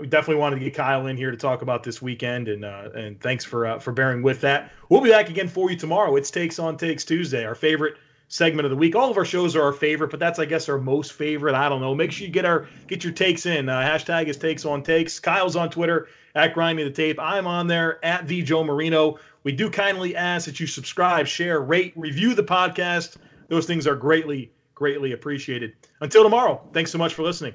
we 0.00 0.06
definitely 0.06 0.40
wanted 0.40 0.56
to 0.56 0.64
get 0.64 0.74
Kyle 0.74 1.06
in 1.06 1.16
here 1.16 1.30
to 1.30 1.36
talk 1.36 1.62
about 1.62 1.82
this 1.82 2.02
weekend, 2.02 2.48
and 2.48 2.64
uh, 2.64 2.90
and 2.94 3.20
thanks 3.20 3.44
for 3.44 3.66
uh, 3.66 3.78
for 3.78 3.92
bearing 3.92 4.22
with 4.22 4.40
that. 4.40 4.72
We'll 4.88 5.00
be 5.00 5.10
back 5.10 5.30
again 5.30 5.48
for 5.48 5.70
you 5.70 5.76
tomorrow. 5.76 6.16
It's 6.16 6.30
Takes 6.30 6.58
on 6.58 6.76
Takes 6.76 7.04
Tuesday, 7.04 7.44
our 7.44 7.54
favorite 7.54 7.96
segment 8.28 8.66
of 8.66 8.70
the 8.70 8.76
week. 8.76 8.94
All 8.94 9.10
of 9.10 9.16
our 9.16 9.24
shows 9.24 9.56
are 9.56 9.62
our 9.62 9.72
favorite, 9.72 10.10
but 10.10 10.20
that's 10.20 10.38
I 10.38 10.44
guess 10.44 10.68
our 10.68 10.78
most 10.78 11.12
favorite. 11.12 11.54
I 11.54 11.68
don't 11.68 11.80
know. 11.80 11.94
Make 11.94 12.12
sure 12.12 12.26
you 12.26 12.32
get 12.32 12.44
our 12.44 12.68
get 12.86 13.04
your 13.04 13.12
takes 13.12 13.46
in. 13.46 13.68
Uh, 13.68 13.80
hashtag 13.80 14.26
is 14.26 14.36
Takes 14.36 14.64
on 14.64 14.82
Takes. 14.82 15.18
Kyle's 15.20 15.56
on 15.56 15.70
Twitter 15.70 16.08
at 16.34 16.54
Grinding 16.54 16.86
the 16.86 16.92
Tape. 16.92 17.18
I'm 17.20 17.46
on 17.46 17.66
there 17.66 18.04
at 18.04 18.26
the 18.26 18.42
Joe 18.42 18.64
Marino. 18.64 19.18
We 19.44 19.52
do 19.52 19.70
kindly 19.70 20.14
ask 20.14 20.46
that 20.46 20.60
you 20.60 20.66
subscribe, 20.66 21.26
share, 21.26 21.60
rate, 21.60 21.92
review 21.96 22.34
the 22.34 22.44
podcast. 22.44 23.16
Those 23.48 23.66
things 23.66 23.86
are 23.86 23.96
greatly 23.96 24.52
greatly 24.74 25.12
appreciated. 25.12 25.74
Until 26.00 26.22
tomorrow, 26.22 26.60
thanks 26.72 26.92
so 26.92 26.98
much 26.98 27.14
for 27.14 27.22
listening. 27.22 27.54